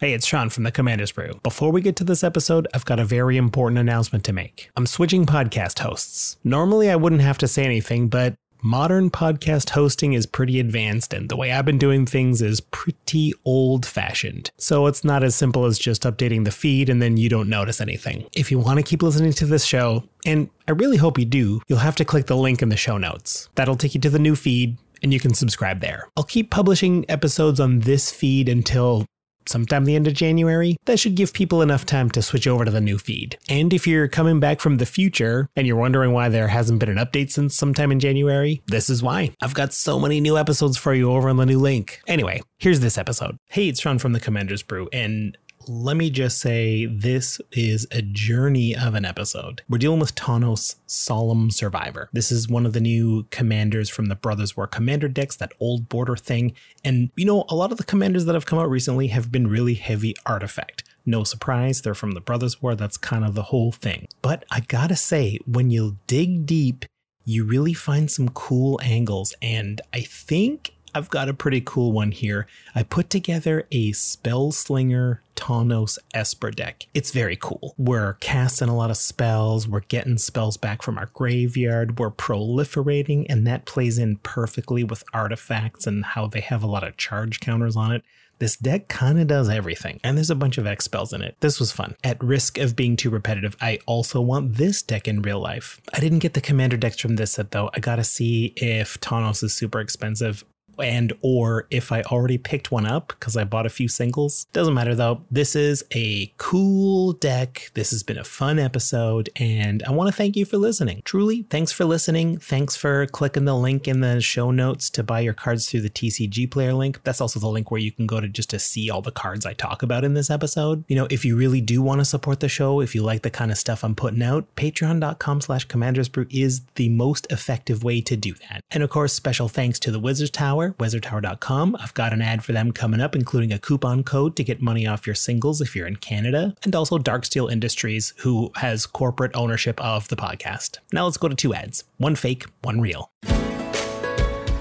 Hey, 0.00 0.14
it's 0.14 0.24
Sean 0.24 0.48
from 0.48 0.64
the 0.64 0.72
Commander's 0.72 1.12
Brew. 1.12 1.38
Before 1.42 1.70
we 1.70 1.82
get 1.82 1.94
to 1.96 2.04
this 2.04 2.24
episode, 2.24 2.66
I've 2.72 2.86
got 2.86 2.98
a 2.98 3.04
very 3.04 3.36
important 3.36 3.78
announcement 3.78 4.24
to 4.24 4.32
make. 4.32 4.70
I'm 4.74 4.86
switching 4.86 5.26
podcast 5.26 5.80
hosts. 5.80 6.38
Normally, 6.42 6.90
I 6.90 6.96
wouldn't 6.96 7.20
have 7.20 7.36
to 7.36 7.46
say 7.46 7.66
anything, 7.66 8.08
but 8.08 8.34
modern 8.62 9.10
podcast 9.10 9.68
hosting 9.68 10.14
is 10.14 10.24
pretty 10.24 10.58
advanced, 10.58 11.12
and 11.12 11.28
the 11.28 11.36
way 11.36 11.52
I've 11.52 11.66
been 11.66 11.76
doing 11.76 12.06
things 12.06 12.40
is 12.40 12.62
pretty 12.62 13.34
old 13.44 13.84
fashioned. 13.84 14.50
So 14.56 14.86
it's 14.86 15.04
not 15.04 15.22
as 15.22 15.34
simple 15.34 15.66
as 15.66 15.78
just 15.78 16.04
updating 16.04 16.46
the 16.46 16.50
feed 16.50 16.88
and 16.88 17.02
then 17.02 17.18
you 17.18 17.28
don't 17.28 17.50
notice 17.50 17.78
anything. 17.78 18.26
If 18.32 18.50
you 18.50 18.58
want 18.58 18.78
to 18.78 18.82
keep 18.82 19.02
listening 19.02 19.34
to 19.34 19.44
this 19.44 19.66
show, 19.66 20.04
and 20.24 20.48
I 20.66 20.72
really 20.72 20.96
hope 20.96 21.18
you 21.18 21.26
do, 21.26 21.60
you'll 21.68 21.78
have 21.80 21.96
to 21.96 22.06
click 22.06 22.24
the 22.24 22.38
link 22.38 22.62
in 22.62 22.70
the 22.70 22.76
show 22.78 22.96
notes. 22.96 23.50
That'll 23.54 23.76
take 23.76 23.94
you 23.94 24.00
to 24.00 24.08
the 24.08 24.18
new 24.18 24.34
feed 24.34 24.78
and 25.02 25.12
you 25.12 25.20
can 25.20 25.34
subscribe 25.34 25.80
there. 25.80 26.08
I'll 26.16 26.24
keep 26.24 26.50
publishing 26.50 27.04
episodes 27.08 27.60
on 27.60 27.80
this 27.80 28.10
feed 28.10 28.48
until 28.48 29.06
sometime 29.48 29.84
the 29.84 29.96
end 29.96 30.06
of 30.06 30.14
January. 30.14 30.76
That 30.86 30.98
should 30.98 31.14
give 31.14 31.32
people 31.32 31.62
enough 31.62 31.86
time 31.86 32.10
to 32.10 32.22
switch 32.22 32.46
over 32.46 32.64
to 32.64 32.70
the 32.70 32.80
new 32.80 32.98
feed. 32.98 33.38
And 33.48 33.72
if 33.72 33.86
you're 33.86 34.08
coming 34.08 34.40
back 34.40 34.60
from 34.60 34.76
the 34.76 34.86
future 34.86 35.48
and 35.56 35.66
you're 35.66 35.76
wondering 35.76 36.12
why 36.12 36.28
there 36.28 36.48
hasn't 36.48 36.80
been 36.80 36.88
an 36.88 37.04
update 37.04 37.30
since 37.30 37.56
sometime 37.56 37.92
in 37.92 38.00
January, 38.00 38.62
this 38.66 38.90
is 38.90 39.02
why. 39.02 39.32
I've 39.40 39.54
got 39.54 39.72
so 39.72 39.98
many 39.98 40.20
new 40.20 40.36
episodes 40.36 40.76
for 40.76 40.94
you 40.94 41.12
over 41.12 41.28
on 41.28 41.36
the 41.36 41.46
new 41.46 41.58
link. 41.58 42.00
Anyway, 42.06 42.42
here's 42.58 42.80
this 42.80 42.98
episode. 42.98 43.36
Hey, 43.48 43.68
it's 43.68 43.80
Sean 43.80 43.98
from 43.98 44.12
the 44.12 44.20
Commander's 44.20 44.62
Brew, 44.62 44.88
and 44.92 45.36
let 45.72 45.96
me 45.96 46.10
just 46.10 46.40
say 46.40 46.84
this 46.84 47.40
is 47.52 47.86
a 47.92 48.02
journey 48.02 48.74
of 48.74 48.96
an 48.96 49.04
episode. 49.04 49.62
We're 49.68 49.78
dealing 49.78 50.00
with 50.00 50.16
Tawnos 50.16 50.74
Solemn 50.86 51.52
Survivor. 51.52 52.10
This 52.12 52.32
is 52.32 52.48
one 52.48 52.66
of 52.66 52.72
the 52.72 52.80
new 52.80 53.28
commanders 53.30 53.88
from 53.88 54.06
the 54.06 54.16
Brothers 54.16 54.56
War 54.56 54.66
commander 54.66 55.06
decks, 55.06 55.36
that 55.36 55.52
old 55.60 55.88
border 55.88 56.16
thing. 56.16 56.54
And 56.84 57.10
you 57.14 57.24
know, 57.24 57.44
a 57.48 57.54
lot 57.54 57.70
of 57.70 57.78
the 57.78 57.84
commanders 57.84 58.24
that 58.24 58.34
have 58.34 58.46
come 58.46 58.58
out 58.58 58.68
recently 58.68 59.08
have 59.08 59.30
been 59.30 59.46
really 59.46 59.74
heavy 59.74 60.16
artifact. 60.26 60.82
No 61.06 61.22
surprise, 61.22 61.82
they're 61.82 61.94
from 61.94 62.12
the 62.12 62.20
Brothers 62.20 62.60
War. 62.60 62.74
That's 62.74 62.96
kind 62.96 63.24
of 63.24 63.36
the 63.36 63.44
whole 63.44 63.70
thing. 63.70 64.08
But 64.22 64.44
I 64.50 64.60
gotta 64.66 64.96
say, 64.96 65.38
when 65.46 65.70
you 65.70 65.98
dig 66.08 66.46
deep, 66.46 66.84
you 67.24 67.44
really 67.44 67.74
find 67.74 68.10
some 68.10 68.28
cool 68.30 68.80
angles. 68.82 69.36
And 69.40 69.80
I 69.94 70.00
think 70.00 70.72
I've 70.94 71.10
got 71.10 71.28
a 71.28 71.34
pretty 71.34 71.60
cool 71.60 71.92
one 71.92 72.12
here. 72.12 72.46
I 72.74 72.82
put 72.82 73.10
together 73.10 73.66
a 73.70 73.92
Spellslinger 73.92 75.18
Tawnos 75.36 75.98
Esper 76.12 76.50
deck. 76.50 76.86
It's 76.92 77.12
very 77.12 77.36
cool. 77.36 77.74
We're 77.78 78.14
casting 78.14 78.68
a 78.68 78.76
lot 78.76 78.90
of 78.90 78.96
spells, 78.96 79.66
we're 79.66 79.80
getting 79.80 80.18
spells 80.18 80.56
back 80.56 80.82
from 80.82 80.98
our 80.98 81.10
graveyard, 81.14 81.98
we're 81.98 82.10
proliferating, 82.10 83.26
and 83.28 83.46
that 83.46 83.64
plays 83.64 83.98
in 83.98 84.16
perfectly 84.16 84.84
with 84.84 85.04
artifacts 85.14 85.86
and 85.86 86.04
how 86.04 86.26
they 86.26 86.40
have 86.40 86.62
a 86.62 86.66
lot 86.66 86.86
of 86.86 86.96
charge 86.96 87.40
counters 87.40 87.76
on 87.76 87.92
it. 87.92 88.02
This 88.40 88.56
deck 88.56 88.88
kind 88.88 89.20
of 89.20 89.26
does 89.26 89.50
everything, 89.50 90.00
and 90.02 90.16
there's 90.16 90.30
a 90.30 90.34
bunch 90.34 90.56
of 90.56 90.66
X 90.66 90.86
spells 90.86 91.12
in 91.12 91.20
it. 91.20 91.36
This 91.40 91.60
was 91.60 91.72
fun. 91.72 91.94
At 92.02 92.24
risk 92.24 92.56
of 92.56 92.74
being 92.74 92.96
too 92.96 93.10
repetitive, 93.10 93.54
I 93.60 93.80
also 93.84 94.18
want 94.22 94.54
this 94.54 94.80
deck 94.82 95.06
in 95.06 95.20
real 95.20 95.40
life. 95.40 95.78
I 95.92 96.00
didn't 96.00 96.20
get 96.20 96.32
the 96.32 96.40
commander 96.40 96.78
decks 96.78 96.98
from 96.98 97.16
this 97.16 97.32
set 97.32 97.50
though. 97.50 97.68
I 97.74 97.80
gotta 97.80 98.02
see 98.02 98.54
if 98.56 98.98
Tawnos 99.00 99.42
is 99.42 99.52
super 99.52 99.78
expensive 99.78 100.42
and 100.80 101.12
or 101.22 101.66
if 101.70 101.92
I 101.92 102.02
already 102.02 102.38
picked 102.38 102.70
one 102.70 102.86
up 102.86 103.08
because 103.08 103.36
I 103.36 103.44
bought 103.44 103.66
a 103.66 103.70
few 103.70 103.88
singles. 103.88 104.46
Doesn't 104.52 104.74
matter 104.74 104.94
though. 104.94 105.22
This 105.30 105.54
is 105.56 105.84
a 105.94 106.32
cool 106.36 107.12
deck. 107.12 107.70
This 107.74 107.90
has 107.90 108.02
been 108.02 108.18
a 108.18 108.24
fun 108.24 108.58
episode 108.58 109.30
and 109.36 109.82
I 109.84 109.90
want 109.92 110.08
to 110.08 110.16
thank 110.16 110.36
you 110.36 110.44
for 110.44 110.56
listening. 110.56 111.02
Truly, 111.04 111.42
thanks 111.50 111.72
for 111.72 111.84
listening. 111.84 112.38
Thanks 112.38 112.76
for 112.76 113.06
clicking 113.06 113.44
the 113.44 113.56
link 113.56 113.86
in 113.88 114.00
the 114.00 114.20
show 114.20 114.50
notes 114.50 114.90
to 114.90 115.02
buy 115.02 115.20
your 115.20 115.34
cards 115.34 115.68
through 115.70 115.82
the 115.82 115.90
TCG 115.90 116.50
player 116.50 116.72
link. 116.72 117.02
That's 117.04 117.20
also 117.20 117.40
the 117.40 117.48
link 117.48 117.70
where 117.70 117.80
you 117.80 117.92
can 117.92 118.06
go 118.06 118.20
to 118.20 118.28
just 118.28 118.50
to 118.50 118.58
see 118.58 118.90
all 118.90 119.02
the 119.02 119.10
cards 119.10 119.46
I 119.46 119.52
talk 119.52 119.82
about 119.82 120.04
in 120.04 120.14
this 120.14 120.30
episode. 120.30 120.84
You 120.88 120.96
know, 120.96 121.06
if 121.10 121.24
you 121.24 121.36
really 121.36 121.60
do 121.60 121.82
want 121.82 122.00
to 122.00 122.04
support 122.04 122.40
the 122.40 122.48
show, 122.48 122.80
if 122.80 122.94
you 122.94 123.02
like 123.02 123.22
the 123.22 123.30
kind 123.30 123.50
of 123.50 123.58
stuff 123.58 123.84
I'm 123.84 123.94
putting 123.94 124.22
out, 124.22 124.46
patreon.com 124.56 125.40
slash 125.40 125.66
commandersbrew 125.66 126.26
is 126.30 126.62
the 126.74 126.88
most 126.88 127.26
effective 127.30 127.84
way 127.84 128.00
to 128.02 128.16
do 128.16 128.34
that. 128.48 128.62
And 128.70 128.82
of 128.82 128.90
course, 128.90 129.12
special 129.12 129.48
thanks 129.48 129.78
to 129.80 129.90
the 129.90 130.00
Wizards 130.00 130.30
Tower 130.30 130.69
wizardtower.com. 130.78 131.76
I've 131.80 131.94
got 131.94 132.12
an 132.12 132.22
ad 132.22 132.44
for 132.44 132.52
them 132.52 132.72
coming 132.72 133.00
up, 133.00 133.14
including 133.14 133.52
a 133.52 133.58
coupon 133.58 134.02
code 134.02 134.36
to 134.36 134.44
get 134.44 134.60
money 134.62 134.86
off 134.86 135.06
your 135.06 135.14
singles 135.14 135.60
if 135.60 135.74
you're 135.74 135.86
in 135.86 135.96
Canada, 135.96 136.54
and 136.62 136.74
also 136.74 136.98
Darksteel 136.98 137.50
Industries, 137.50 138.14
who 138.18 138.50
has 138.56 138.86
corporate 138.86 139.32
ownership 139.34 139.80
of 139.80 140.08
the 140.08 140.16
podcast. 140.16 140.78
Now 140.92 141.04
let's 141.04 141.16
go 141.16 141.28
to 141.28 141.34
two 141.34 141.54
ads 141.54 141.84
one 141.98 142.14
fake, 142.14 142.44
one 142.62 142.80
real. 142.80 143.10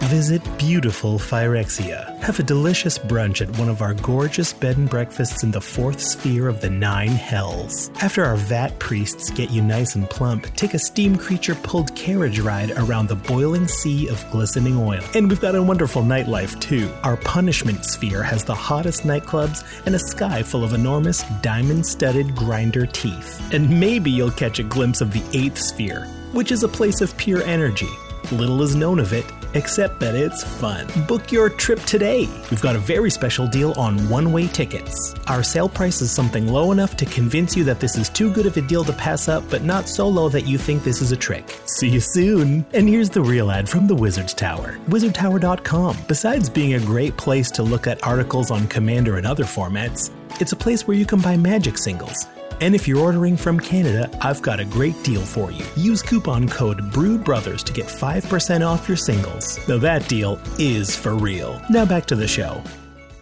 Visit 0.03 0.41
beautiful 0.57 1.19
Phyrexia. 1.19 2.17
Have 2.21 2.39
a 2.39 2.43
delicious 2.43 2.97
brunch 2.97 3.41
at 3.41 3.59
one 3.59 3.69
of 3.69 3.81
our 3.81 3.93
gorgeous 3.93 4.53
bed 4.53 4.77
and 4.77 4.89
breakfasts 4.89 5.43
in 5.43 5.51
the 5.51 5.61
fourth 5.61 5.99
sphere 5.99 6.47
of 6.47 6.61
the 6.61 6.69
nine 6.69 7.09
hells. 7.09 7.91
After 8.01 8.23
our 8.23 8.37
vat 8.37 8.79
priests 8.79 9.29
get 9.29 9.51
you 9.51 9.61
nice 9.61 9.95
and 9.95 10.09
plump, 10.09 10.55
take 10.55 10.73
a 10.73 10.79
steam 10.79 11.15
creature 11.15 11.53
pulled 11.55 11.93
carriage 11.95 12.39
ride 12.39 12.71
around 12.71 13.07
the 13.07 13.15
boiling 13.15 13.67
sea 13.67 14.07
of 14.07 14.25
glistening 14.31 14.77
oil. 14.77 15.03
And 15.15 15.29
we've 15.29 15.41
got 15.41 15.53
a 15.53 15.61
wonderful 15.61 16.01
nightlife 16.01 16.59
too. 16.59 16.89
Our 17.03 17.17
punishment 17.17 17.85
sphere 17.85 18.23
has 18.23 18.43
the 18.43 18.55
hottest 18.55 19.03
nightclubs 19.03 19.63
and 19.85 19.93
a 19.93 19.99
sky 19.99 20.41
full 20.41 20.63
of 20.63 20.73
enormous 20.73 21.23
diamond 21.41 21.85
studded 21.85 22.35
grinder 22.35 22.85
teeth. 22.87 23.53
And 23.53 23.79
maybe 23.79 24.09
you'll 24.09 24.31
catch 24.31 24.59
a 24.59 24.63
glimpse 24.63 25.01
of 25.01 25.11
the 25.11 25.23
eighth 25.37 25.59
sphere, 25.59 26.05
which 26.31 26.51
is 26.51 26.63
a 26.63 26.69
place 26.69 27.01
of 27.01 27.15
pure 27.17 27.43
energy. 27.43 27.89
Little 28.31 28.61
is 28.61 28.75
known 28.75 28.99
of 28.99 29.13
it, 29.13 29.25
except 29.53 29.99
that 29.99 30.15
it's 30.15 30.43
fun. 30.43 30.87
Book 31.07 31.31
your 31.31 31.49
trip 31.49 31.79
today. 31.81 32.27
We've 32.49 32.61
got 32.61 32.75
a 32.75 32.79
very 32.79 33.09
special 33.09 33.47
deal 33.47 33.73
on 33.73 33.97
one 34.09 34.31
way 34.31 34.47
tickets. 34.47 35.13
Our 35.27 35.43
sale 35.43 35.69
price 35.69 36.01
is 36.01 36.11
something 36.11 36.47
low 36.47 36.71
enough 36.71 36.95
to 36.97 37.05
convince 37.05 37.55
you 37.55 37.63
that 37.65 37.79
this 37.79 37.97
is 37.97 38.09
too 38.09 38.31
good 38.31 38.45
of 38.45 38.57
a 38.57 38.61
deal 38.61 38.83
to 38.83 38.93
pass 38.93 39.27
up, 39.27 39.43
but 39.49 39.63
not 39.63 39.87
so 39.87 40.07
low 40.07 40.29
that 40.29 40.47
you 40.47 40.57
think 40.57 40.83
this 40.83 41.01
is 41.01 41.11
a 41.11 41.17
trick. 41.17 41.59
See 41.65 41.89
you 41.89 41.99
soon. 41.99 42.65
And 42.73 42.87
here's 42.87 43.09
the 43.09 43.21
real 43.21 43.51
ad 43.51 43.67
from 43.67 43.87
the 43.87 43.95
Wizards 43.95 44.33
Tower 44.33 44.77
wizardtower.com. 44.89 45.97
Besides 46.07 46.49
being 46.49 46.73
a 46.73 46.79
great 46.79 47.15
place 47.17 47.51
to 47.51 47.63
look 47.63 47.87
at 47.87 48.03
articles 48.05 48.51
on 48.51 48.67
Commander 48.67 49.17
and 49.17 49.27
other 49.27 49.43
formats, 49.43 50.11
it's 50.39 50.51
a 50.51 50.55
place 50.55 50.87
where 50.87 50.97
you 50.97 51.05
can 51.05 51.21
buy 51.21 51.37
magic 51.37 51.77
singles. 51.77 52.25
And 52.61 52.75
if 52.75 52.89
you're 52.89 52.99
ordering 52.99 53.37
from 53.37 53.57
Canada, 53.57 54.09
I've 54.21 54.41
got 54.41 54.59
a 54.59 54.65
great 54.65 55.01
deal 55.01 55.21
for 55.21 55.49
you. 55.49 55.65
Use 55.77 56.01
coupon 56.01 56.49
code 56.49 56.91
BREWBROTHERS 56.91 57.63
to 57.63 57.73
get 57.73 57.85
5% 57.85 58.67
off 58.67 58.87
your 58.87 58.97
singles. 58.97 59.65
Now 59.69 59.77
that 59.77 60.09
deal 60.09 60.41
is 60.57 60.93
for 60.93 61.15
real. 61.15 61.61
Now 61.69 61.85
back 61.85 62.05
to 62.07 62.15
the 62.15 62.27
show. 62.27 62.61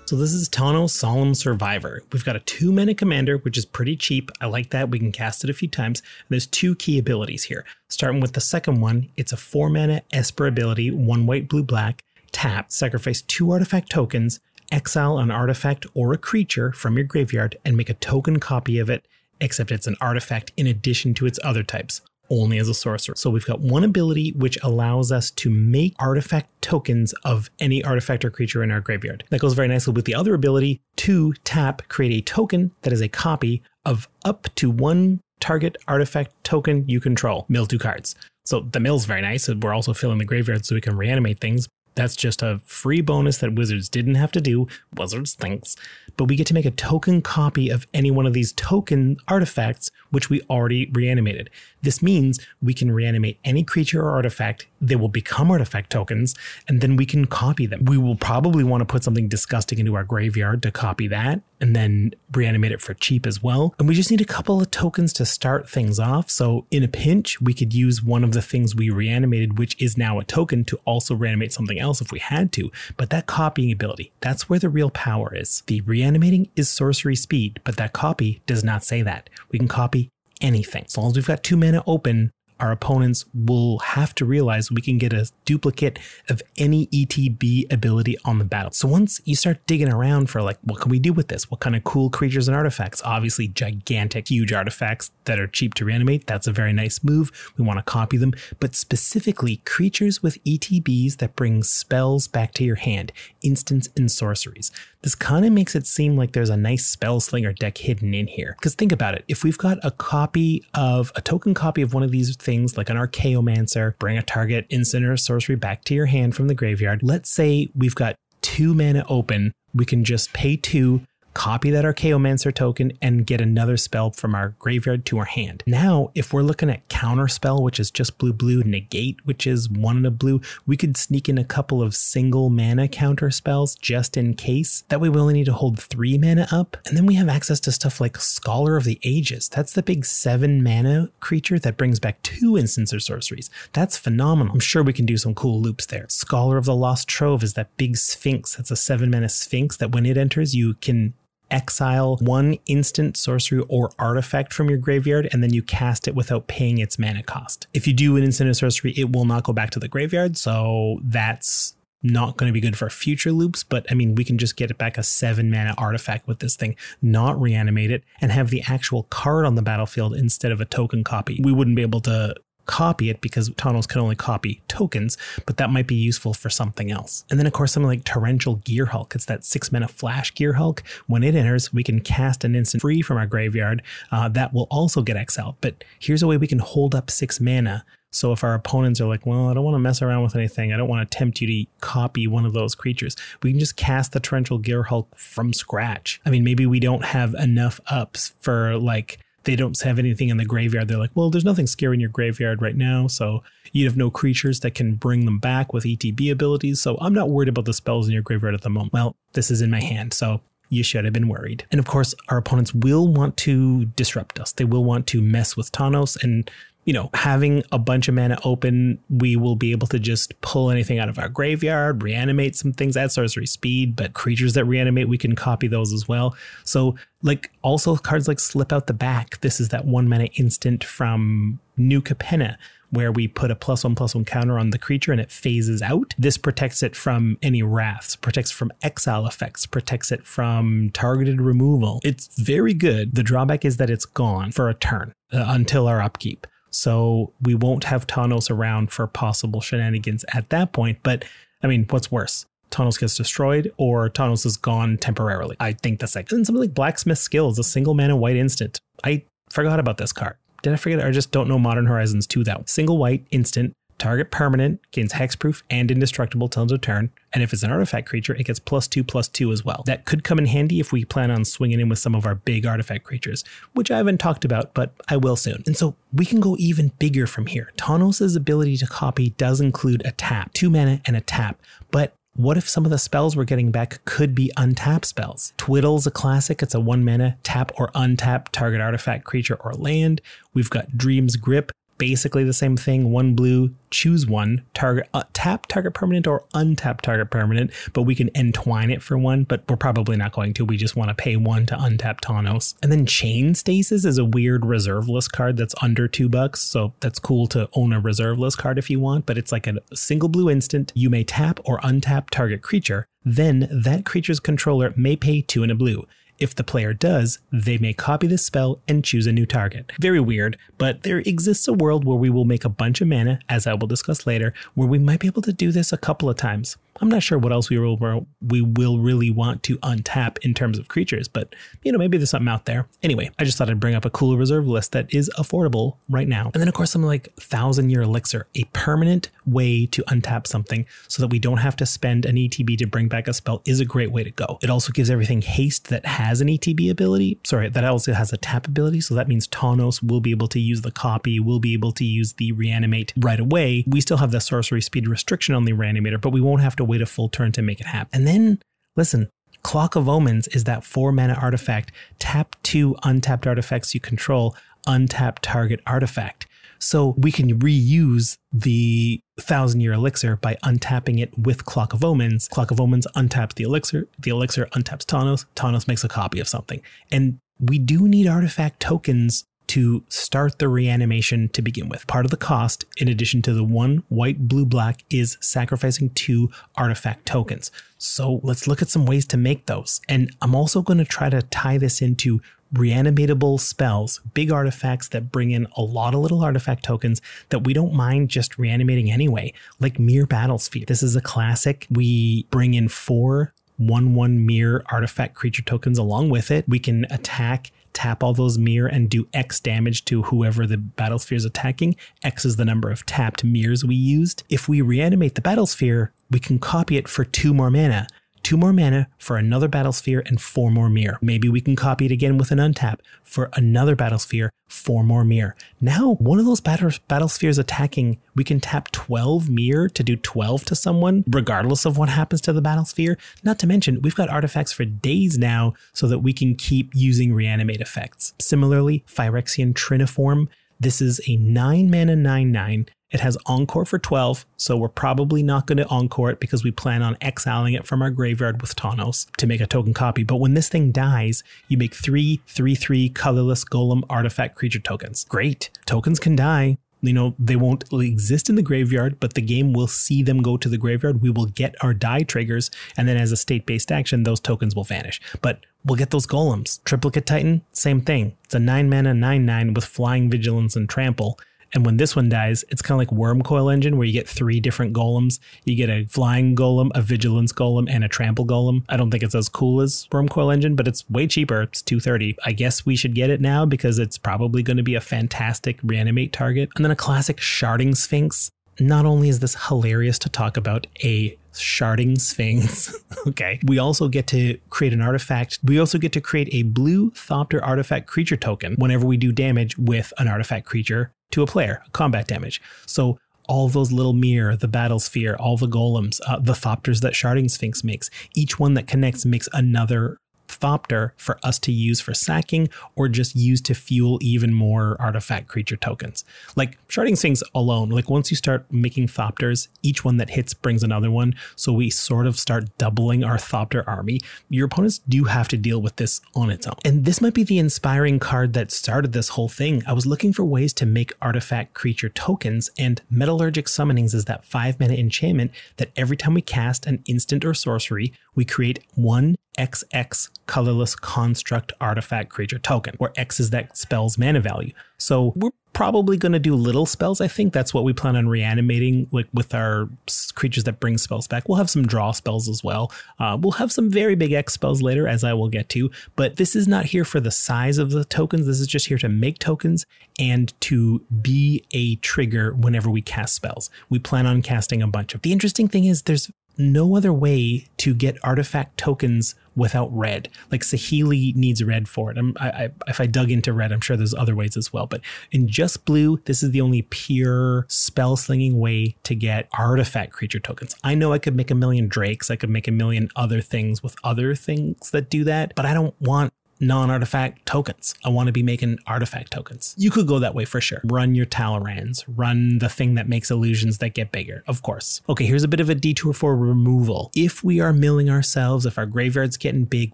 So 0.06 0.16
this 0.16 0.34
is 0.34 0.50
Tawnos 0.50 0.90
Solemn 0.90 1.36
Survivor. 1.36 2.02
We've 2.12 2.26
got 2.26 2.36
a 2.36 2.40
two 2.40 2.72
mana 2.72 2.96
commander, 2.96 3.38
which 3.38 3.58
is 3.60 3.66
pretty 3.66 3.96
cheap. 3.96 4.32
I 4.42 4.48
like 4.48 4.72
that. 4.72 4.90
We 4.90 4.98
can 4.98 5.12
cast 5.12 5.44
it 5.44 5.50
a 5.52 5.54
few 5.54 5.68
times. 5.68 6.00
And 6.00 6.30
there's 6.30 6.48
two 6.48 6.76
key 6.76 6.98
abilities 6.98 7.44
here. 7.44 7.64
Starting 7.90 8.22
with 8.22 8.34
the 8.34 8.42
second 8.42 8.82
one, 8.82 9.10
it's 9.18 9.34
a 9.34 9.38
four 9.38 9.70
mana 9.70 10.02
Esper 10.12 10.48
ability, 10.48 10.90
one 10.90 11.28
white, 11.28 11.48
blue, 11.48 11.64
black. 11.64 12.04
Tap, 12.32 12.72
sacrifice 12.72 13.22
two 13.22 13.52
artifact 13.52 13.92
tokens, 13.92 14.40
exile 14.72 15.20
an 15.20 15.30
artifact 15.30 15.86
or 15.94 16.14
a 16.14 16.18
creature 16.18 16.72
from 16.72 16.96
your 16.96 17.06
graveyard, 17.06 17.58
and 17.64 17.78
make 17.78 17.90
a 17.90 17.94
token 17.96 18.40
copy 18.40 18.80
of 18.80 18.90
it 18.90 19.06
except 19.42 19.72
it's 19.72 19.88
an 19.88 19.96
artifact 20.02 20.52
in 20.58 20.68
addition 20.68 21.14
to 21.16 21.26
its 21.26 21.40
other 21.44 21.64
types, 21.64 22.02
only 22.30 22.58
as 22.58 22.68
a 22.68 22.74
sorcerer. 22.74 23.16
So 23.16 23.30
we've 23.30 23.46
got 23.46 23.60
one 23.60 23.84
ability 23.84 24.32
which 24.32 24.58
allows 24.64 25.12
us 25.12 25.32
to 25.32 25.50
make 25.50 25.96
artifact 26.00 26.50
tokens 26.62 27.14
of 27.24 27.50
any 27.60 27.84
artifact 27.84 28.26
or 28.26 28.30
creature 28.30 28.64
in 28.64 28.72
our 28.72 28.82
graveyard. 28.82 29.24
That 29.30 29.40
goes 29.40 29.54
very 29.54 29.68
nicely 29.68 29.94
with 29.94 30.06
the 30.06 30.16
other 30.16 30.34
ability 30.34 30.82
to 30.98 31.34
tap, 31.44 31.88
create 31.88 32.12
a 32.12 32.22
token 32.22 32.72
that 32.82 32.94
is 32.94 33.02
a 33.02 33.08
copy 33.08 33.62
of 33.86 34.08
up 34.26 34.48
to 34.56 34.70
one 34.70 35.22
target 35.40 35.78
artifact 35.88 36.34
token 36.44 36.84
you 36.88 37.00
control. 37.00 37.46
Mill 37.48 37.66
two 37.66 37.80
cards. 37.80 38.16
So 38.46 38.62
the 38.62 38.80
mill's 38.80 39.06
very 39.06 39.22
nice. 39.22 39.50
We're 39.50 39.74
also 39.74 39.94
filling 39.94 40.18
the 40.18 40.26
graveyard 40.26 40.66
so 40.66 40.76
we 40.76 40.82
can 40.82 40.98
reanimate 40.98 41.40
things. 41.40 41.68
That's 41.98 42.16
just 42.16 42.44
a 42.44 42.62
free 42.64 43.02
bonus 43.02 43.40
that 43.40 43.56
Wizards 43.56 43.90
didn't 43.90 44.16
have 44.16 44.32
to 44.34 44.40
do. 44.40 44.68
Wizards 44.96 45.34
thinks. 45.34 45.76
But 46.16 46.26
we 46.26 46.36
get 46.36 46.46
to 46.48 46.54
make 46.54 46.66
a 46.66 46.72
token 46.72 47.24
copy 47.24 47.70
of 47.70 47.88
any 47.92 48.12
one 48.12 48.28
of 48.28 48.34
these 48.34 48.54
token 48.54 49.18
artifacts, 49.28 49.90
which 50.12 50.30
we 50.30 50.42
already 50.44 50.92
reanimated. 50.94 51.50
This 51.82 52.02
means 52.02 52.40
we 52.62 52.74
can 52.74 52.92
reanimate 52.92 53.40
any 53.44 53.64
creature 53.64 54.02
or 54.02 54.12
artifact. 54.12 54.68
They 54.82 54.96
will 54.96 55.10
become 55.10 55.52
artifact 55.52 55.92
tokens, 55.92 56.36
and 56.68 56.82
then 56.82 56.96
we 56.96 57.06
can 57.06 57.26
copy 57.26 57.66
them. 57.66 57.86
We 57.86 57.98
will 57.98 58.16
probably 58.16 58.64
want 58.64 58.82
to 58.82 58.86
put 58.86 59.04
something 59.04 59.28
disgusting 59.28 59.80
into 59.80 59.96
our 59.96 60.04
graveyard 60.04 60.62
to 60.64 60.72
copy 60.72 61.08
that, 61.08 61.42
and 61.60 61.76
then 61.76 62.14
reanimate 62.34 62.72
it 62.72 62.82
for 62.82 62.94
cheap 62.94 63.26
as 63.26 63.42
well. 63.42 63.74
And 63.80 63.88
we 63.88 63.96
just 63.96 64.12
need 64.12 64.22
a 64.22 64.26
couple 64.26 64.62
of 64.62 64.70
tokens 64.72 65.14
to 65.14 65.26
start 65.26 65.70
things 65.70 66.00
off. 66.00 66.30
So 66.30 66.66
in 66.70 66.84
a 66.84 66.88
pinch, 66.88 67.42
we 67.42 67.54
could 67.54 67.74
use 67.74 68.04
one 68.04 68.24
of 68.24 68.34
the 68.34 68.42
things 68.42 68.76
we 68.76 68.90
reanimated, 68.90 69.58
which 69.58 69.82
is 69.82 69.98
now 69.98 70.20
a 70.20 70.24
token, 70.24 70.66
to 70.66 70.80
also 70.86 71.16
reanimate 71.16 71.54
something 71.54 71.80
else 71.80 72.02
if 72.02 72.12
we 72.12 72.20
had 72.20 72.52
to. 72.54 72.72
But 72.96 73.10
that 73.10 73.26
copying 73.26 73.72
ability, 73.72 74.12
that's 74.22 74.50
where 74.50 74.60
the 74.60 74.70
real 74.70 74.90
power 74.90 75.34
is. 75.36 75.64
The 75.68 75.82
reanimating 75.82 76.50
is 76.56 76.70
sorcery 76.70 77.16
speed, 77.16 77.60
but 77.64 77.78
that 77.78 77.94
copy 77.94 78.42
does 78.46 78.64
not 78.64 78.84
say 78.84 79.02
that. 79.02 79.30
We 79.52 79.60
can 79.60 79.68
copy 79.68 80.10
anything. 80.42 80.86
As 80.86 80.98
long 80.98 81.08
as 81.08 81.16
we've 81.16 81.28
got 81.28 81.44
two 81.44 81.58
mana 81.58 81.84
open, 81.88 82.32
our 82.60 82.72
opponents 82.72 83.26
will 83.34 83.80
have 83.80 84.14
to 84.16 84.26
realize 84.26 84.72
we 84.72 84.82
can 84.82 84.98
get 84.98 85.14
a 85.14 85.32
duplicate 85.46 86.00
of 86.30 86.42
any 86.58 86.88
ETB 86.88 87.72
ability 87.72 88.18
on 88.26 88.40
the 88.40 88.46
battle. 88.46 88.72
So 88.72 88.88
once 88.88 89.22
you 89.26 89.36
start 89.36 89.66
digging 89.68 89.92
around 89.92 90.30
for 90.30 90.42
like, 90.42 90.58
what 90.64 90.82
can 90.82 90.90
we 90.90 91.00
do 91.00 91.14
with 91.14 91.28
this? 91.28 91.50
What 91.50 91.60
kind 91.60 91.76
of 91.76 91.84
cool 91.84 92.10
creatures 92.10 92.48
and 92.48 92.56
artifacts? 92.56 93.02
Obviously, 93.04 93.48
gigantic, 93.48 94.30
huge 94.30 94.54
artifacts 94.54 95.12
that 95.26 95.40
are 95.40 95.48
cheap 95.48 95.74
to 95.76 95.86
reanimate. 95.86 96.28
That's 96.28 96.48
a 96.48 96.52
very 96.52 96.74
nice 96.74 97.04
move. 97.04 97.32
We 97.58 97.64
want 97.64 97.80
to 97.80 97.84
copy 97.84 98.18
them, 98.18 98.34
but 98.60 98.76
specifically 98.76 99.58
creatures 99.58 100.24
with 100.24 100.44
ETBs 100.44 101.18
that 101.18 101.36
bring 101.36 101.64
spells 101.64 102.28
back 102.28 102.54
to 102.56 102.64
your 102.64 102.76
hand, 102.76 103.12
instants 103.42 103.90
and 103.96 104.12
sorceries. 104.12 104.72
This 105.02 105.16
kind 105.16 105.46
of 105.46 105.54
makes 105.54 105.76
it 105.76 105.86
seem 105.86 106.18
like 106.18 106.34
there's 106.34 106.50
a 106.50 106.58
nice 106.58 106.86
spell 106.86 107.20
slinger 107.20 107.54
deck 107.54 107.78
hidden 107.78 108.14
in 108.14 108.28
here. 108.28 108.56
Because 108.58 108.76
think 108.76 108.92
about 108.92 109.16
it, 109.16 109.24
if 109.28 109.44
we've 109.44 109.58
got 109.58 109.78
a 109.84 109.92
copy 109.92 110.66
of 110.74 111.12
a 111.16 111.22
token 111.22 111.54
copy 111.54 111.82
of 111.82 111.94
one 111.94 112.04
of 112.04 112.12
these 112.12 112.36
things 112.48 112.78
like 112.78 112.90
an 112.90 112.96
Archaeomancer, 112.96 114.00
bring 114.00 114.18
a 114.18 114.24
target 114.24 114.66
instant 114.70 115.06
or 115.06 115.18
sorcery 115.18 115.58
back 115.58 115.84
to 115.84 115.94
your 115.94 116.06
hand 116.06 116.34
from 116.34 116.48
the 116.48 116.56
graveyard. 116.56 117.04
Let's 117.04 117.30
say 117.30 117.68
we've 117.76 117.94
got 117.94 118.16
two 118.42 118.74
mana 118.74 119.06
open. 119.10 119.52
We 119.74 119.84
can 119.84 120.06
just 120.06 120.32
pay 120.32 120.56
two, 120.56 121.02
copy 121.38 121.70
that 121.70 121.86
Archaeomancer 121.86 122.52
token 122.52 122.92
and 123.00 123.24
get 123.24 123.40
another 123.40 123.78
spell 123.78 124.10
from 124.10 124.34
our 124.34 124.56
graveyard 124.58 125.06
to 125.06 125.20
our 125.20 125.26
hand. 125.26 125.62
Now, 125.68 126.10
if 126.16 126.34
we're 126.34 126.42
looking 126.42 126.72
at 126.72 126.90
Counterspell, 126.90 127.62
which 127.62 127.80
is 127.80 127.92
just 127.92 128.18
blue 128.18 128.34
blue, 128.34 128.64
Negate, 128.64 129.24
which 129.24 129.46
is 129.46 129.70
one 129.70 129.98
in 129.98 130.06
a 130.08 130.10
blue, 130.10 130.42
we 130.66 130.76
could 130.76 130.98
sneak 130.98 131.30
in 131.30 131.38
a 131.38 131.44
couple 131.44 131.80
of 131.80 131.96
single 131.96 132.50
mana 132.50 132.88
counter 132.88 133.30
spells 133.30 133.76
just 133.76 134.18
in 134.18 134.34
case. 134.34 134.84
That 134.90 135.00
way 135.00 135.10
we 135.10 135.20
only 135.20 135.36
need 135.36 135.46
to 135.46 135.54
hold 135.54 135.80
three 135.80 136.18
mana 136.18 136.48
up. 136.52 136.76
And 136.88 136.98
then 136.98 137.06
we 137.06 137.14
have 137.14 137.30
access 137.30 137.60
to 137.62 137.72
stuff 137.72 138.02
like 138.02 138.18
Scholar 138.18 138.76
of 138.76 138.84
the 138.84 139.00
Ages. 139.04 139.48
That's 139.48 139.74
the 139.74 139.84
big 139.84 140.06
seven 140.06 140.64
mana 140.64 141.12
creature 141.20 141.60
that 141.60 141.78
brings 141.78 142.00
back 142.00 142.24
two 142.24 142.58
instants 142.58 142.92
or 142.92 143.00
sorceries. 143.00 143.52
That's 143.74 143.96
phenomenal. 143.96 144.54
I'm 144.54 144.60
sure 144.60 144.82
we 144.82 144.92
can 144.92 145.06
do 145.06 145.18
some 145.18 145.36
cool 145.36 145.62
loops 145.62 145.86
there. 145.86 146.08
Scholar 146.10 146.58
of 146.58 146.66
the 146.66 146.76
Lost 146.76 147.08
Trove 147.08 147.44
is 147.44 147.54
that 147.54 147.78
big 147.78 147.96
Sphinx. 147.96 148.56
That's 148.56 148.72
a 148.72 148.76
seven 148.76 149.12
mana 149.12 149.30
Sphinx 149.30 149.78
that 149.78 149.92
when 149.92 150.08
it 150.08 150.18
enters, 150.18 150.56
you 150.56 150.74
can 150.74 151.14
exile 151.52 152.18
one 152.22 152.58
instant 152.66 153.18
sorcery 153.18 153.64
or 153.70 153.92
artifact 154.00 154.54
from 154.54 154.70
your 154.70 154.78
graveyard 154.78 155.28
and 155.32 155.44
then 155.44 155.54
you 155.54 155.62
cast 155.62 156.08
it 156.08 156.16
without 156.16 156.48
paying 156.48 156.78
its 156.78 157.00
mana 157.00 157.24
cost. 157.24 157.68
If 157.74 157.88
you 157.88 157.94
do 157.94 158.18
an 158.18 158.24
instant 158.24 158.56
sorcery, 158.56 158.94
it 158.98 159.12
will 159.12 159.26
not 159.26 159.44
go 159.44 159.54
back 159.54 159.70
to 159.72 159.80
the 159.80 159.88
graveyard, 159.88 160.38
so 160.38 161.00
that's 161.04 161.76
not 162.04 162.38
going 162.38 162.48
to 162.50 162.54
be 162.54 162.62
good 162.62 162.78
for 162.78 162.90
future 162.90 163.32
loops, 163.32 163.64
but 163.64 163.86
I 163.90 163.96
mean, 163.96 164.16
we 164.16 164.24
can 164.24 164.38
just 164.38 164.56
get 164.56 164.70
it 164.70 164.78
back 164.78 164.98
a 164.98 165.04
seven 165.04 165.50
mana 165.50 165.74
artifact 165.78 166.28
with 166.28 166.40
this 166.40 166.56
thing, 166.56 166.76
not 167.02 167.40
reanimate 167.42 167.92
it, 167.92 168.04
and 168.22 168.32
have 168.32 168.50
the 168.50 168.64
actual 168.68 169.04
card 169.04 169.46
on 169.46 169.56
the 169.56 169.62
battlefield 169.62 170.14
instead 170.14 170.52
of 170.52 170.62
a 170.62 170.66
token 170.66 171.04
copy. 171.04 171.40
We 171.44 171.52
wouldn't 171.52 171.76
be 171.76 171.82
able 171.82 172.02
to 172.02 172.36
copy 172.68 173.10
it 173.10 173.22
because 173.22 173.50
Tawnos 173.52 173.88
can 173.88 174.02
only 174.02 174.16
copy 174.16 174.62
tokens, 174.68 175.18
but 175.46 175.58
that 175.58 175.72
might 175.72 175.88
be 175.88 175.96
useful 175.96 176.34
for 176.34 176.50
something 176.50 176.92
else. 176.92 177.26
And 177.30 177.40
then, 177.40 177.48
of 177.48 177.54
course, 177.54 177.72
something 177.72 177.88
like 177.88 178.04
Torrential 178.04 178.58
Gearhulk. 178.58 179.16
It's 179.16 179.26
that 179.26 179.44
six 179.44 179.72
mana 179.72 179.88
flash 179.88 180.34
Gearhulk. 180.34 180.82
When 181.08 181.24
it 181.24 181.36
enters, 181.36 181.74
we 181.74 181.84
can 181.84 182.02
cast 182.02 182.44
an 182.44 182.56
instant 182.56 182.82
free 182.82 183.02
from 183.02 183.18
our 183.18 183.26
graveyard 183.26 183.82
uh, 184.12 184.30
that 184.30 184.54
will 184.54 184.68
also 184.70 185.02
get 185.02 185.18
exiled. 185.18 185.56
But 185.62 185.84
here's 186.00 186.22
a 186.22 186.28
way 186.28 186.38
we 186.38 186.48
can 186.48 186.60
hold 186.60 186.94
up 186.94 187.10
six 187.10 187.40
mana. 187.40 187.86
So 188.12 188.32
if 188.32 188.44
our 188.44 188.54
opponents 188.54 189.02
are 189.02 189.08
like, 189.08 189.26
well, 189.26 189.50
I 189.50 189.54
don't 189.54 189.64
want 189.64 189.76
to 189.76 189.80
mess 189.80 190.02
around 190.02 190.24
with 190.24 190.36
anything, 190.36 190.72
I 190.72 190.78
don't 190.78 190.88
want 190.88 191.10
to 191.10 191.18
tempt 191.18 191.42
you 191.42 191.48
to 191.48 191.70
copy 191.82 192.26
one 192.26 192.46
of 192.46 192.54
those 192.54 192.74
creatures, 192.74 193.16
we 193.44 193.52
can 193.52 193.60
just 193.60 193.76
cast 193.76 194.14
the 194.14 194.20
Torrential 194.20 194.60
Gearhulk 194.60 195.08
from 195.16 195.54
scratch. 195.54 196.22
I 196.26 196.30
mean, 196.30 196.44
maybe 196.44 196.66
we 196.66 196.80
don't 196.80 197.04
have 197.04 197.34
enough 197.34 197.80
ups 197.88 198.34
for 198.40 198.78
like 198.78 199.20
they 199.48 199.56
don't 199.56 199.80
have 199.82 199.98
anything 199.98 200.28
in 200.28 200.36
the 200.36 200.46
graveyard. 200.46 200.90
They're 200.90 200.98
like, 200.98 201.16
well, 201.16 201.30
there's 201.30 201.46
nothing 201.46 201.68
scary 201.68 201.96
in 201.96 202.02
your 202.02 202.10
graveyard 202.10 202.62
right 202.62 202.76
now, 202.76 203.08
so 203.08 203.44
you 203.72 203.86
have 203.86 203.96
no 203.96 204.12
creatures 204.12 204.60
that 204.60 204.76
can 204.76 204.96
bring 204.96 205.24
them 205.26 205.40
back 205.40 205.72
with 205.72 205.86
ETB 205.86 206.30
abilities. 206.30 206.82
So 206.82 206.98
I'm 207.00 207.14
not 207.14 207.30
worried 207.30 207.48
about 207.48 207.64
the 207.66 207.74
spells 207.74 208.08
in 208.08 208.14
your 208.14 208.22
graveyard 208.22 208.54
at 208.54 208.62
the 208.62 208.70
moment. 208.70 208.92
Well, 208.92 209.16
this 209.34 209.50
is 209.50 209.62
in 209.62 209.72
my 209.72 209.82
hand, 209.82 210.14
so 210.14 210.42
you 210.70 210.84
should 210.84 211.06
have 211.06 211.14
been 211.14 211.30
worried. 211.30 211.66
And 211.72 211.80
of 211.80 211.88
course, 211.88 212.14
our 212.28 212.38
opponents 212.38 212.74
will 212.74 213.08
want 213.08 213.38
to 213.38 213.86
disrupt 213.86 214.38
us. 214.38 214.52
They 214.52 214.66
will 214.66 214.84
want 214.84 215.08
to 215.08 215.22
mess 215.22 215.56
with 215.56 215.72
Tawnos 215.72 216.22
and 216.22 216.52
you 216.88 216.94
know, 216.94 217.10
having 217.14 217.64
a 217.74 217.78
bunch 217.78 218.08
of 218.08 218.16
mana 218.16 218.40
open, 218.46 218.98
we 219.10 219.36
will 219.36 219.58
be 219.58 219.72
able 219.72 219.88
to 219.88 220.00
just 220.00 220.40
pull 220.40 220.72
anything 220.72 221.00
out 221.00 221.10
of 221.10 221.20
our 221.20 221.28
graveyard, 221.28 222.02
reanimate 222.02 222.56
some 222.56 222.72
things 222.72 222.96
at 222.96 223.12
sorcery 223.12 223.46
speed, 223.46 223.94
but 223.94 224.14
creatures 224.14 224.54
that 224.54 224.64
reanimate, 224.64 225.10
we 225.10 225.18
can 225.18 225.36
copy 225.36 225.68
those 225.68 225.92
as 225.92 226.08
well. 226.08 226.34
So, 226.64 226.96
like, 227.22 227.52
also 227.62 227.98
cards 227.98 228.30
like 228.30 228.40
Slip 228.40 228.72
Out 228.72 228.88
the 228.88 228.94
Back. 228.94 229.42
This 229.42 229.60
is 229.60 229.68
that 229.70 229.84
one 229.84 230.08
mana 230.08 230.30
instant 230.36 230.82
from 230.82 231.60
New 231.76 232.02
Capenna 232.02 232.56
where 232.90 233.12
we 233.12 233.28
put 233.28 233.52
a 233.52 233.56
plus 233.56 233.84
one 233.84 233.96
plus 233.96 234.16
one 234.16 234.24
counter 234.24 234.58
on 234.58 234.70
the 234.70 234.78
creature 234.78 235.12
and 235.12 235.20
it 235.20 235.30
phases 235.30 235.82
out. 235.82 236.16
This 236.18 236.38
protects 236.38 236.82
it 236.82 236.96
from 236.96 237.38
any 237.42 237.62
wraths, 237.62 238.16
protects 238.16 238.50
from 238.50 238.72
exile 238.82 239.28
effects, 239.28 239.66
protects 239.66 240.10
it 240.10 240.26
from 240.26 240.92
targeted 240.94 241.42
removal. 241.42 242.00
It's 242.06 242.40
very 242.40 242.74
good. 242.74 243.16
The 243.16 243.24
drawback 243.24 243.66
is 243.66 243.76
that 243.76 243.90
it's 243.90 244.06
gone 244.06 244.54
for 244.54 244.70
a 244.70 244.74
turn 244.74 245.12
uh, 245.34 245.44
until 245.50 245.86
our 245.90 246.02
upkeep. 246.02 246.48
So 246.78 247.34
we 247.42 247.56
won't 247.56 247.86
have 247.86 248.06
Tawnos 248.06 248.52
around 248.52 248.92
for 248.92 249.08
possible 249.08 249.62
shenanigans 249.62 250.24
at 250.36 250.52
that 250.52 250.74
point. 250.74 251.00
But 251.02 251.26
I 251.64 251.68
mean, 251.68 251.88
what's 251.90 252.12
worse? 252.12 252.46
Tawnos 252.70 253.00
gets 253.00 253.18
destroyed 253.18 253.74
or 253.78 254.12
Tawnos 254.12 254.46
is 254.46 254.58
gone 254.58 255.00
temporarily. 255.00 255.56
I 255.60 255.74
think 255.74 256.02
the 256.02 256.08
second. 256.08 256.38
and 256.38 256.46
something 256.46 256.62
like 256.62 256.76
Blacksmith's 256.76 257.22
Skill, 257.22 257.50
a 257.58 257.64
single 257.64 257.96
man 257.96 258.10
mana 258.10 258.18
white 258.18 258.36
instant. 258.36 258.80
I 259.04 259.24
forgot 259.50 259.80
about 259.80 259.98
this 259.98 260.14
card. 260.14 260.36
Did 260.62 260.74
I 260.74 260.76
forget? 260.76 261.04
I 261.04 261.10
just 261.10 261.32
don't 261.32 261.48
know 261.48 261.58
Modern 261.58 261.88
Horizons 261.88 262.28
2 262.28 262.44
that. 262.44 262.70
Single 262.70 263.00
white 263.00 263.26
instant 263.32 263.74
Target 263.98 264.30
permanent 264.30 264.80
gains 264.92 265.14
hexproof 265.14 265.64
and 265.70 265.90
indestructible 265.90 266.48
till 266.48 266.72
of 266.72 266.82
turn, 266.82 267.12
and 267.34 267.42
if 267.42 267.54
it's 267.54 267.64
an 267.64 267.72
artifact 267.72 268.08
creature, 268.08 268.36
it 268.36 268.46
gets 268.46 268.60
plus 268.60 268.88
two 268.88 269.04
plus 269.04 269.28
two 269.28 269.52
as 269.52 269.66
well. 269.66 269.84
That 269.86 270.06
could 270.06 270.24
come 270.24 270.38
in 270.38 270.46
handy 270.46 270.80
if 270.80 270.92
we 270.92 271.06
plan 271.06 271.32
on 271.32 271.46
swinging 271.46 271.80
in 271.80 271.90
with 271.90 272.00
some 272.00 272.14
of 272.14 272.26
our 272.26 272.36
big 272.36 272.66
artifact 272.66 273.04
creatures, 273.04 273.44
which 273.74 273.90
I 273.90 273.98
haven't 273.98 274.20
talked 274.20 274.46
about, 274.46 274.74
but 274.74 274.94
I 275.08 275.18
will 275.18 275.36
soon. 275.36 275.64
And 275.66 275.76
so 275.76 275.96
we 276.14 276.26
can 276.26 276.40
go 276.40 276.56
even 276.60 276.92
bigger 277.00 277.26
from 277.26 277.48
here. 277.48 277.72
Tawnos' 277.78 278.36
ability 278.36 278.78
to 278.78 278.88
copy 278.88 279.32
does 279.32 279.60
include 279.62 280.06
a 280.06 280.12
tap, 280.12 280.54
two 280.54 280.70
mana 280.70 281.02
and 281.06 281.16
a 281.16 281.22
tap, 281.22 281.60
but 281.92 282.14
what 282.36 282.56
if 282.56 282.70
some 282.70 282.86
of 282.86 282.92
the 282.92 283.00
spells 283.00 283.36
we're 283.36 283.46
getting 283.46 283.72
back 283.72 284.06
could 284.06 284.36
be 284.36 284.52
untap 284.58 285.06
spells? 285.06 285.54
Twiddle's 285.58 286.06
a 286.06 286.12
classic. 286.12 286.62
It's 286.62 286.76
a 286.76 286.80
one 286.80 287.04
mana 287.04 287.36
tap 287.42 287.72
or 287.80 287.90
untap 287.94 288.50
target 288.50 288.80
artifact, 288.80 289.24
creature, 289.24 289.56
or 289.56 289.74
land. 289.74 290.22
We've 290.54 290.70
got 290.70 290.96
Dream's 290.96 291.36
Grip, 291.36 291.72
basically 291.98 292.44
the 292.44 292.54
same 292.54 292.78
thing. 292.78 293.12
One 293.12 293.34
blue, 293.36 293.74
choose 293.90 294.26
one, 294.26 294.64
target 294.74 295.08
uh, 295.14 295.24
tap 295.34 295.68
target 295.68 295.94
permanent 295.94 296.28
or 296.28 296.44
untap 296.54 297.02
target 297.02 297.30
permanent, 297.30 297.72
but 297.94 298.04
we 298.04 298.16
can 298.16 298.30
entwine 298.36 298.92
it 298.92 299.02
for 299.02 299.18
one, 299.18 299.44
but 299.44 299.64
we're 299.70 299.78
probably 299.78 300.18
not 300.18 300.32
going 300.32 300.54
to. 300.56 300.66
We 300.66 300.78
just 300.78 300.96
want 300.96 301.10
to 301.10 301.16
pay 301.16 301.36
one 301.36 301.66
to 301.68 301.76
untap 301.76 302.22
Tawnos. 302.22 302.76
And 302.82 302.92
then 302.92 303.06
Chain 303.06 303.56
Stasis 303.56 304.06
is 304.06 304.18
a 304.18 304.26
weird 304.26 304.66
reserve 304.66 305.08
list 305.08 305.32
card 305.32 305.58
that's 305.58 305.76
under 305.82 306.08
two 306.08 306.30
bucks. 306.30 306.62
So 306.62 306.94
that's 307.00 307.20
cool 307.20 307.48
to 307.48 307.70
own 307.74 307.94
a 307.94 308.00
reserve 308.00 308.40
list 308.40 308.58
card 308.58 308.78
if 308.78 308.90
you 308.90 309.00
want, 309.00 309.26
but 309.26 309.38
it's 309.38 309.52
like 309.52 309.68
a 309.68 309.78
single 309.94 310.30
blue 310.30 310.50
instant. 310.50 310.92
You 310.96 311.10
may 311.10 311.24
tap 311.24 311.60
or 311.66 311.80
untap 311.80 312.30
target 312.30 312.62
creature. 312.62 313.08
Then 313.24 313.68
that 313.72 314.06
creature's 314.06 314.40
controller 314.40 314.94
may 314.96 315.16
pay 315.16 315.42
two 315.42 315.64
in 315.64 315.70
a 315.70 315.76
blue. 315.76 316.08
If 316.40 316.54
the 316.54 316.64
player 316.64 316.94
does, 316.94 317.40
they 317.52 317.78
may 317.78 317.94
copy 317.94 318.28
the 318.28 318.38
spell 318.38 318.80
and 318.88 319.04
choose 319.04 319.26
a 319.26 319.32
new 319.32 319.46
target. 319.46 319.92
Very 320.00 320.20
weird, 320.20 320.58
but 320.78 321.04
there 321.04 321.20
exists 321.20 321.68
a 321.68 321.74
world 321.74 322.06
where 322.06 322.18
we 322.18 322.30
will 322.30 322.46
make 322.46 322.64
a 322.64 322.70
bunch 322.70 323.02
of 323.02 323.08
mana, 323.08 323.40
as 323.50 323.66
I 323.66 323.74
will 323.74 323.88
discuss 323.88 324.28
later, 324.28 324.54
where 324.76 324.88
we 324.88 325.00
might 325.00 325.20
be 325.20 325.28
able 325.28 325.42
to 325.42 325.54
do 325.54 325.72
this 325.72 325.92
a 325.92 325.98
couple 325.98 326.30
of 326.30 326.38
times. 326.38 326.78
I'm 327.02 327.10
not 327.10 327.24
sure 327.24 327.38
what 327.38 327.52
else 327.52 327.70
we 327.70 327.78
will 327.78 328.28
we 328.42 328.62
will 328.62 329.00
really 329.00 329.30
want 329.30 329.64
to 329.64 329.78
untap 329.80 330.38
in 330.42 330.54
terms 330.54 330.80
of 330.80 330.88
creatures, 330.88 331.28
but 331.28 331.54
you 331.84 331.92
know 331.92 331.98
maybe 331.98 332.18
there's 332.18 332.30
something 332.30 332.48
out 332.48 332.66
there. 332.66 332.88
Anyway, 333.04 333.30
I 333.40 333.44
just 333.44 333.58
thought 333.58 333.70
I'd 333.70 333.80
bring 333.80 333.96
up 333.96 334.06
a 334.06 334.10
cool 334.10 334.38
reserve 334.38 334.68
list 334.68 334.92
that 334.92 335.14
is 335.14 335.30
affordable 335.38 335.98
right 336.10 336.28
now. 336.28 336.52
And 336.54 336.62
then 336.62 336.68
of 336.68 336.74
course 336.74 336.92
something 336.92 337.08
like 337.08 337.34
Thousand 337.36 337.90
Year 337.90 338.02
Elixir, 338.02 338.48
a 338.56 338.64
permanent 338.66 339.30
way 339.46 339.86
to 339.88 340.04
untap 340.04 340.48
something 340.48 340.86
so 341.08 341.22
that 341.22 341.30
we 341.30 341.40
don't 341.40 341.58
have 341.58 341.76
to 341.78 341.86
spend 341.86 342.26
an 342.26 342.36
ETB 342.36 342.78
to 342.78 342.88
bring 342.88 343.08
back 343.08 343.28
a 343.28 343.34
spell 343.34 343.62
is 343.66 343.80
a 343.80 343.86
great 343.86 344.12
way 344.12 344.24
to 344.24 344.32
go. 344.32 344.60
It 344.62 344.70
also 344.70 344.92
gives 344.92 345.10
everything 345.10 345.42
haste 345.42 345.88
that 345.90 346.06
has 346.06 346.42
an 346.42 346.48
ETB 346.48 346.90
ability. 346.90 347.40
Sorry, 347.44 347.70
that 347.70 347.84
also 347.84 348.14
has 348.14 348.34
a 348.34 348.38
tap 348.38 348.68
ability, 348.68 349.02
so 349.02 349.16
that 349.16 349.28
means 349.28 349.48
Tawnos 349.48 350.04
will 350.04 350.22
be 350.22 350.32
able 350.32 350.48
to 350.50 350.60
use 350.60 350.82
the 350.82 350.92
copy, 350.92 351.40
will 351.40 351.60
be 351.60 351.74
able 351.74 351.92
to 351.94 352.06
use 352.06 352.34
the 352.34 352.52
reanimate 352.52 353.14
right 353.18 353.40
away. 353.40 353.84
We 353.88 354.02
still 354.02 354.18
have 354.18 354.32
the 354.32 354.40
sorcery 354.40 354.82
speed 354.82 355.08
restriction 355.08 355.56
on 355.56 355.66
the 355.66 355.74
reanimator, 355.74 356.20
but 356.20 356.32
we 356.32 356.42
won't 356.42 356.62
have 356.62 356.76
to 356.78 356.87
wait 356.88 357.02
a 357.02 357.06
full 357.06 357.30
turn 357.30 357.52
to 357.54 357.62
make 357.62 357.80
it 357.80 357.88
happen. 357.88 358.10
And 358.14 358.28
then, 358.28 358.60
listen, 358.96 359.30
Clock 359.64 359.96
of 359.96 360.08
Omens 360.08 360.48
is 360.50 360.64
that 360.66 360.84
four 360.84 361.12
mana 361.12 361.34
artifact. 361.34 361.92
Tap 362.20 362.56
two 362.64 362.96
untapped 363.04 363.46
artifacts 363.46 363.94
you 363.94 364.00
control, 364.00 364.56
untap 364.88 365.38
target 365.42 365.82
artifact. 365.86 366.48
So 366.80 367.16
we 367.18 367.32
can 367.32 367.60
reuse 367.60 368.38
the 368.52 369.20
thousand 369.40 369.82
year 369.82 369.94
elixir 369.94 370.36
by 370.38 370.56
untapping 370.64 371.20
it 371.20 371.38
with 371.38 371.66
Clock 371.66 371.94
of 371.94 372.04
Omens. 372.04 372.48
Clock 372.48 372.72
of 372.72 372.80
Omens 372.80 373.08
untaps 373.16 373.56
the 373.56 373.64
elixir, 373.64 374.08
the 374.20 374.32
elixir 374.32 374.68
untaps 374.68 375.06
Tawnos, 375.06 375.46
Tawnos 375.56 375.88
makes 375.88 376.04
a 376.04 376.08
copy 376.08 376.40
of 376.40 376.48
something. 376.48 376.82
And 377.12 377.40
we 377.60 377.80
do 377.80 378.08
need 378.08 378.28
artifact 378.28 378.80
tokens 378.80 379.46
to 379.68 380.04
start 380.10 380.60
the 380.60 380.68
reanimation 380.68 381.50
to 381.50 381.62
begin 381.62 381.90
with. 381.90 382.08
Part 382.08 382.26
of 382.26 382.32
the 382.32 382.38
cost, 382.38 382.86
in 382.98 383.08
addition 383.08 383.42
to 383.44 383.54
the 383.54 383.64
one 383.64 384.04
white, 384.10 384.48
blue, 384.48 384.66
black, 384.66 385.04
is 385.10 385.38
sacrificing 385.42 386.10
two 386.12 386.50
artifact 386.76 387.26
tokens. 387.26 387.72
So 387.98 388.40
let's 388.44 388.68
look 388.68 388.82
at 388.82 388.90
some 388.90 389.06
ways 389.06 389.26
to 389.28 389.38
make 389.38 389.66
those. 389.66 390.02
And 390.08 390.36
I'm 390.42 390.56
also 390.56 390.82
going 390.82 391.00
to 391.00 391.06
try 391.06 391.30
to 391.30 391.42
tie 391.42 391.78
this 391.78 392.02
into 392.02 392.42
reanimatable 392.74 393.60
spells, 393.60 394.20
big 394.34 394.52
artifacts 394.52 395.08
that 395.10 395.32
bring 395.32 395.52
in 395.52 395.68
a 395.78 395.82
lot 395.82 396.14
of 396.14 396.20
little 396.20 396.44
artifact 396.44 396.84
tokens 396.84 397.22
that 397.50 397.64
we 397.64 397.74
don't 397.74 397.94
mind 397.94 398.30
just 398.30 398.58
reanimating 398.58 399.12
anyway, 399.12 399.54
like 399.80 400.00
Myr 400.00 400.26
Battlesphere. 400.26 400.88
This 400.88 401.02
is 401.02 401.16
a 401.16 401.22
classic. 401.22 401.88
We 401.90 402.44
bring 402.52 402.74
in 402.74 402.90
four 402.90 403.54
1 403.78 404.16
1 404.16 404.46
Myr 404.46 404.84
artifact 404.92 405.36
creature 405.36 405.62
tokens 405.62 405.98
along 405.98 406.30
with 406.30 406.52
it. 406.52 406.68
We 406.68 406.80
can 406.80 407.06
attack 407.10 407.72
tap 407.94 408.24
all 408.24 408.34
those 408.34 408.58
Myr 408.58 408.88
and 408.88 409.10
do 409.10 409.28
X 409.34 409.60
damage 409.60 410.06
to 410.06 410.24
whoever 410.24 410.66
the 410.66 410.78
battlesphere 410.78 411.38
is 411.38 411.46
attacking. 411.46 411.96
X 412.24 412.46
is 412.46 412.56
the 412.56 412.66
number 412.66 412.90
of 412.90 413.06
tapped 413.06 413.44
Myrs 413.44 413.84
we 413.84 413.96
used. 413.96 414.44
If 414.50 414.68
we 414.68 414.82
reanimate 414.82 415.36
the 415.36 415.42
battlesphere, 415.42 416.10
we 416.30 416.40
can 416.40 416.60
copy 416.60 416.98
it 416.98 417.08
for 417.08 417.24
two 417.24 417.54
more 417.54 417.72
mana 417.72 418.08
two 418.48 418.56
more 418.56 418.72
mana 418.72 419.10
for 419.18 419.36
another 419.36 419.68
Battlesphere 419.68 420.26
and 420.26 420.40
four 420.40 420.72
more 420.72 420.90
Myr. 420.90 421.18
Maybe 421.22 421.50
we 421.50 421.60
can 421.60 421.76
copy 421.76 422.06
it 422.06 422.14
again 422.14 422.38
with 422.38 422.50
an 422.50 422.60
untap 422.60 423.00
for 423.22 423.50
another 423.56 423.94
Battlesphere, 423.94 424.52
four 424.70 425.04
more 425.04 425.26
Myr. 425.26 425.54
Now, 425.82 426.14
one 426.20 426.40
of 426.40 426.46
those 426.46 426.62
battle, 426.62 426.92
Battlespheres 427.10 427.60
attacking, 427.60 428.22
we 428.36 428.46
can 428.46 428.62
tap 428.62 428.90
12 428.92 429.50
Myr 429.50 429.90
to 429.90 430.02
do 430.02 430.16
12 430.16 430.64
to 430.64 430.76
someone, 430.76 431.26
regardless 431.30 431.84
of 431.84 431.98
what 431.98 432.08
happens 432.08 432.40
to 432.40 432.54
the 432.54 432.62
Battlesphere. 432.62 433.18
Not 433.44 433.60
to 433.60 433.68
mention, 433.68 434.02
we've 434.02 434.16
got 434.16 434.30
artifacts 434.30 434.72
for 434.72 434.86
days 434.86 435.38
now 435.38 435.74
so 435.92 436.08
that 436.08 436.20
we 436.20 436.32
can 436.32 436.56
keep 436.56 436.92
using 436.96 437.34
reanimate 437.34 437.82
effects. 437.82 438.34
Similarly, 438.40 439.04
Phyrexian 439.10 439.74
Triniform. 439.74 440.48
This 440.80 441.02
is 441.02 441.20
a 441.28 441.36
9 441.38 441.90
mana 441.90 442.16
9 442.16 442.52
9 442.52 442.86
it 443.10 443.22
has 443.22 443.38
Encore 443.46 443.86
for 443.86 444.00
12, 444.00 444.46
so 444.58 444.76
we're 444.76 444.90
probably 444.90 445.42
not 445.42 445.66
going 445.66 445.78
to 445.78 445.88
Encore 445.88 446.30
it 446.30 446.42
because 446.42 446.64
we 446.66 446.72
plan 446.72 447.02
on 447.02 447.18
exiling 447.22 447.74
it 447.74 447.86
from 447.86 448.02
our 448.02 448.10
graveyard 448.10 448.62
with 448.62 448.76
Tawnos 448.76 449.28
to 449.38 449.48
make 449.48 449.62
a 449.62 449.68
token 449.68 449.94
copy. 449.94 450.24
But 450.24 450.38
when 450.38 450.56
this 450.56 450.68
thing 450.68 450.92
dies, 450.92 451.42
you 451.70 451.78
make 451.78 451.96
three 451.96 452.42
3 452.48 452.76
3 452.76 453.10
colorless 453.10 453.64
golem 453.64 454.04
artifact 454.10 454.56
creature 454.56 454.80
tokens. 454.80 455.24
Great. 455.24 455.70
Tokens 455.86 456.20
can 456.20 456.36
die. 456.36 456.78
You 457.02 457.14
know, 457.14 457.36
they 457.38 457.56
won't 457.56 457.86
exist 457.94 458.50
in 458.50 458.56
the 458.56 458.64
graveyard, 458.64 459.20
but 459.20 459.36
the 459.36 459.42
game 459.42 459.72
will 459.72 459.88
see 459.88 460.24
them 460.24 460.42
go 460.42 460.58
to 460.58 460.68
the 460.68 460.80
graveyard. 460.80 461.22
We 461.22 461.30
will 461.30 461.46
get 461.46 461.76
our 461.82 461.94
die 461.94 462.24
triggers, 462.24 462.72
and 462.98 463.08
then 463.08 463.18
as 463.18 463.32
a 463.32 463.38
state 463.38 463.66
based 463.66 463.92
action, 463.92 464.24
those 464.24 464.40
tokens 464.40 464.76
will 464.76 464.84
vanish. 464.84 465.22
But 465.42 465.66
we'll 465.88 465.98
get 465.98 466.12
those 466.12 466.28
golems. 466.28 466.84
Triplicate 466.84 467.26
Titan, 467.26 467.62
same 467.72 468.02
thing. 468.02 468.36
It's 468.44 468.54
a 468.54 468.60
9 468.60 468.90
mana 468.90 469.14
9 469.14 469.46
9 469.46 469.74
with 469.74 469.86
flying 469.86 470.30
vigilance 470.30 470.76
and 470.76 470.88
trample. 470.88 471.40
And 471.74 471.86
when 471.86 471.98
this 471.98 472.16
one 472.16 472.30
dies, 472.30 472.64
it's 472.70 472.82
kind 472.82 473.02
of 473.02 473.08
like 473.08 473.18
Wurmcoil 473.18 473.72
Engine, 473.72 473.98
where 473.98 474.08
you 474.08 474.14
get 474.14 474.28
three 474.28 474.60
different 474.60 474.94
golems. 474.94 475.40
You 475.66 475.76
get 475.76 475.90
a 475.90 476.06
flying 476.06 476.56
golem, 476.56 476.92
a 476.96 477.02
vigilance 477.02 477.52
golem, 477.52 477.90
and 477.90 478.04
a 478.04 478.08
trample 478.08 478.46
golem. 478.46 478.84
I 478.88 478.96
don't 478.96 479.12
think 479.12 479.24
it's 479.24 479.36
as 479.36 479.50
cool 479.50 479.82
as 479.82 480.08
Wurmcoil 480.12 480.54
Engine, 480.54 480.76
but 480.76 480.88
it's 480.88 481.10
way 481.10 481.28
cheaper. 481.28 481.64
It's 481.64 481.82
230. 481.82 482.38
I 482.46 482.54
guess 482.54 482.86
we 482.86 482.96
should 482.96 483.16
get 483.16 483.30
it 483.30 483.42
now 483.42 483.66
because 483.66 484.00
it's 484.00 484.18
probably 484.18 484.64
going 484.64 484.78
to 484.78 484.84
be 484.84 484.96
a 484.96 485.02
fantastic 485.02 485.80
reanimate 485.84 486.32
target. 486.32 486.70
And 486.76 486.86
then 486.86 486.92
a 486.92 486.96
classic 486.96 487.38
Sharding 487.38 487.98
Sphinx. 487.98 488.50
Not 488.80 489.06
only 489.06 489.28
is 489.28 489.40
this 489.40 489.68
hilarious 489.68 490.20
to 490.20 490.30
talk 490.30 490.56
about 490.56 490.88
a 491.04 491.38
sharding 491.60 492.20
sphinx. 492.20 492.96
okay. 493.28 493.60
We 493.66 493.80
also 493.80 494.08
get 494.08 494.28
to 494.28 494.58
create 494.70 494.94
an 494.94 495.02
artifact. 495.02 495.60
We 495.64 495.80
also 495.80 495.98
get 495.98 496.12
to 496.14 496.22
create 496.22 496.50
a 496.52 496.64
blue 496.64 497.12
Thopter 497.12 497.62
artifact 497.62 498.08
creature 498.08 498.38
token 498.38 498.76
whenever 498.76 499.06
we 499.06 499.18
do 499.18 499.32
damage 499.32 499.78
with 499.78 500.14
an 500.18 500.28
artifact 500.28 500.66
creature 500.66 501.14
to 501.32 501.44
a 501.44 501.48
player, 501.48 501.84
combat 501.92 502.28
damage. 502.28 502.62
So 502.86 503.20
all 503.48 503.70
those 503.70 503.92
little 503.92 504.14
Myr, 504.14 504.56
the 504.56 504.68
battle 504.68 505.00
sphere, 505.00 505.36
all 505.36 505.58
the 505.58 505.68
golems, 505.68 506.20
uh, 506.28 506.40
the 506.40 506.54
thopters 506.54 507.02
that 507.02 507.14
Sharding 507.14 507.50
Sphinx 507.50 507.84
makes, 507.84 508.10
each 508.36 508.60
one 508.60 508.74
that 508.76 508.88
connects 508.88 509.26
makes 509.26 509.48
another 509.54 510.20
Thopter 510.60 511.12
for 511.18 511.40
us 511.44 511.60
to 511.60 511.72
use 511.72 512.00
for 512.00 512.14
sacking 512.14 512.70
or 512.96 513.08
just 513.08 513.36
use 513.36 513.62
to 513.62 513.76
fuel 513.76 514.20
even 514.22 514.54
more 514.54 514.96
artifact 515.00 515.48
creature 515.48 515.76
tokens. 515.76 516.24
Like 516.56 516.78
Sharding 516.88 517.18
Sphinx 517.18 517.44
alone, 517.54 517.90
like 517.90 518.10
once 518.10 518.32
you 518.32 518.38
start 518.38 518.66
making 518.72 519.08
Thopters, 519.08 519.68
each 519.82 520.04
one 520.04 520.18
that 520.18 520.32
hits 520.32 520.54
brings 520.54 520.84
another 520.84 521.12
one. 521.12 521.36
So 521.56 521.72
we 521.74 521.90
sort 521.90 522.28
of 522.28 522.40
start 522.40 522.78
doubling 522.78 523.24
our 523.24 523.38
Thopter 523.38 523.84
army. 523.88 524.20
Your 524.50 524.66
opponents 524.68 525.00
do 525.08 525.26
have 525.26 525.48
to 525.50 525.58
deal 525.58 525.82
with 525.82 525.96
this 525.98 526.22
on 526.36 526.50
its 526.50 526.68
own. 526.68 526.76
And 526.86 527.06
this 527.06 527.22
might 527.22 527.34
be 527.34 527.44
the 527.44 527.60
inspiring 527.60 528.20
card 528.20 528.54
that 528.54 528.72
started 528.72 529.14
this 529.14 529.30
whole 529.30 529.50
thing. 529.50 529.84
I 529.88 529.94
was 529.94 530.06
looking 530.06 530.34
for 530.34 530.44
ways 530.44 530.74
to 530.74 530.86
make 530.86 531.14
artifact 531.22 531.74
creature 531.74 532.10
tokens, 532.10 532.70
and 532.78 533.02
Metallurgic 533.12 533.66
Summonings 533.66 534.14
is 534.14 534.26
that 534.26 534.46
five 534.46 534.80
mana 534.80 534.94
enchantment 534.94 535.52
that 535.78 535.92
every 535.96 536.18
time 536.18 536.34
we 536.34 536.42
cast 536.42 536.86
an 536.86 537.04
instant 537.06 537.46
or 537.46 537.54
sorcery, 537.54 538.14
we 538.36 538.46
create 538.46 538.84
one 538.96 539.36
XX 539.58 540.30
colorless 540.46 540.96
construct 540.96 541.74
artifact 541.82 542.30
creature 542.30 542.60
token, 542.60 542.96
where 542.98 543.12
X 543.16 543.40
is 543.40 543.50
that 543.52 543.78
spell's 543.78 544.18
mana 544.18 544.40
value. 544.40 544.72
So 544.98 545.34
we're 545.36 545.52
probably 545.74 546.18
going 546.18 546.32
to 546.32 546.40
do 546.40 546.56
little 546.56 546.88
spells. 546.88 547.22
I 547.22 547.28
think 547.28 547.54
that's 547.54 547.72
what 547.72 547.84
we 547.84 547.94
plan 547.94 548.16
on 548.16 548.28
reanimating, 548.28 549.08
like 549.12 549.28
with 549.32 549.54
our 549.54 549.90
creatures 550.34 550.64
that 550.64 550.80
bring 550.80 550.98
spells 550.98 551.28
back. 551.28 551.48
We'll 551.48 551.60
have 551.60 551.70
some 551.70 551.86
draw 551.86 552.14
spells 552.14 552.50
as 552.50 552.64
well. 552.64 552.92
Uh, 553.20 553.38
we'll 553.40 553.52
have 553.54 553.72
some 553.72 553.92
very 553.92 554.16
big 554.16 554.32
X 554.32 554.54
spells 554.54 554.82
later, 554.82 555.08
as 555.08 555.24
I 555.24 555.34
will 555.34 555.50
get 555.50 555.70
to. 555.70 555.92
But 556.16 556.38
this 556.38 556.56
is 556.56 556.68
not 556.68 556.86
here 556.86 557.06
for 557.06 557.20
the 557.20 557.30
size 557.30 557.78
of 557.78 557.92
the 557.92 558.06
tokens. 558.06 558.48
This 558.48 558.60
is 558.60 558.68
just 558.68 558.88
here 558.88 558.98
to 558.98 559.10
make 559.10 559.38
tokens 559.38 559.86
and 560.18 560.60
to 560.62 561.06
be 561.22 561.64
a 561.72 561.98
trigger 561.98 562.54
whenever 562.54 562.90
we 562.90 563.04
cast 563.04 563.36
spells. 563.36 563.70
We 563.88 564.00
plan 564.00 564.26
on 564.26 564.42
casting 564.42 564.82
a 564.82 564.88
bunch 564.88 565.14
of. 565.14 565.22
The 565.22 565.32
interesting 565.32 565.68
thing 565.68 565.86
is 565.86 566.04
there's 566.04 566.32
no 566.58 566.96
other 566.96 567.14
way 567.14 567.68
to 567.78 567.94
get 567.94 568.18
artifact 568.24 568.78
tokens 568.78 569.36
without 569.56 569.96
red. 569.96 570.30
Like 570.52 570.62
Saheeli 570.62 571.36
needs 571.36 571.64
red 571.64 571.88
for 571.88 572.12
it. 572.12 572.18
I, 572.40 572.48
I, 572.48 572.70
if 572.88 573.02
I 573.02 573.08
dug 573.08 573.32
into 573.32 573.54
red, 573.54 573.72
I'm 573.72 573.82
sure 573.82 573.98
there's 573.98 574.14
other 574.14 574.36
ways 574.36 574.56
as 574.56 574.72
well. 574.72 574.86
But 574.86 575.02
in 575.32 575.48
just 575.48 575.86
blue, 575.86 576.22
this 576.26 576.44
is 576.44 576.52
the 576.52 576.62
only 576.62 576.84
pure 576.84 577.66
spell 577.68 578.16
slinging 578.16 578.60
way 578.60 578.96
to 579.04 579.16
get 579.16 579.50
artifact 579.58 580.14
creature 580.14 580.40
tokens. 580.40 580.76
I 580.84 580.96
know 580.96 581.12
I 581.12 581.20
could 581.20 581.36
make 581.36 581.52
a 581.52 581.56
million 581.56 581.88
drakes. 581.88 582.30
I 582.30 582.36
could 582.36 582.50
make 582.50 582.68
a 582.68 582.72
million 582.72 583.10
other 583.16 583.42
things 583.42 583.82
with 583.82 583.96
other 584.04 584.36
things 584.36 584.92
that 584.92 585.10
do 585.10 585.24
that, 585.24 585.54
but 585.56 585.66
I 585.66 585.74
don't 585.74 586.00
want 586.00 586.34
non 586.60 586.90
artifact 586.90 587.46
tokens. 587.46 587.96
I 588.04 588.10
want 588.10 588.28
to 588.28 588.34
be 588.34 588.44
making 588.44 588.80
artifact 588.88 589.32
tokens. 589.32 589.76
You 589.78 589.92
could 589.92 590.08
go 590.08 590.20
that 590.20 590.36
way 590.36 590.46
for 590.46 590.62
sure. 590.62 590.82
Run 590.86 591.16
your 591.16 591.26
Talrands, 591.26 592.04
run 592.08 592.60
the 592.60 592.70
thing 592.70 592.96
that 592.96 593.08
makes 593.08 593.32
illusions 593.32 593.78
that 593.80 593.90
get 593.90 594.12
bigger, 594.12 594.44
of 594.48 594.62
course. 594.62 595.02
Okay, 595.10 595.26
here's 595.26 595.44
a 595.44 595.48
bit 595.48 595.60
of 595.60 595.70
a 595.70 595.76
detour 595.76 596.14
for 596.14 596.36
removal. 596.36 597.12
If 597.16 597.44
we 597.44 597.60
are 597.60 597.74
milling 597.74 598.10
ourselves, 598.10 598.66
if 598.66 598.78
our 598.78 598.86
graveyard's 598.86 599.38
getting 599.38 599.66
big, 599.66 599.94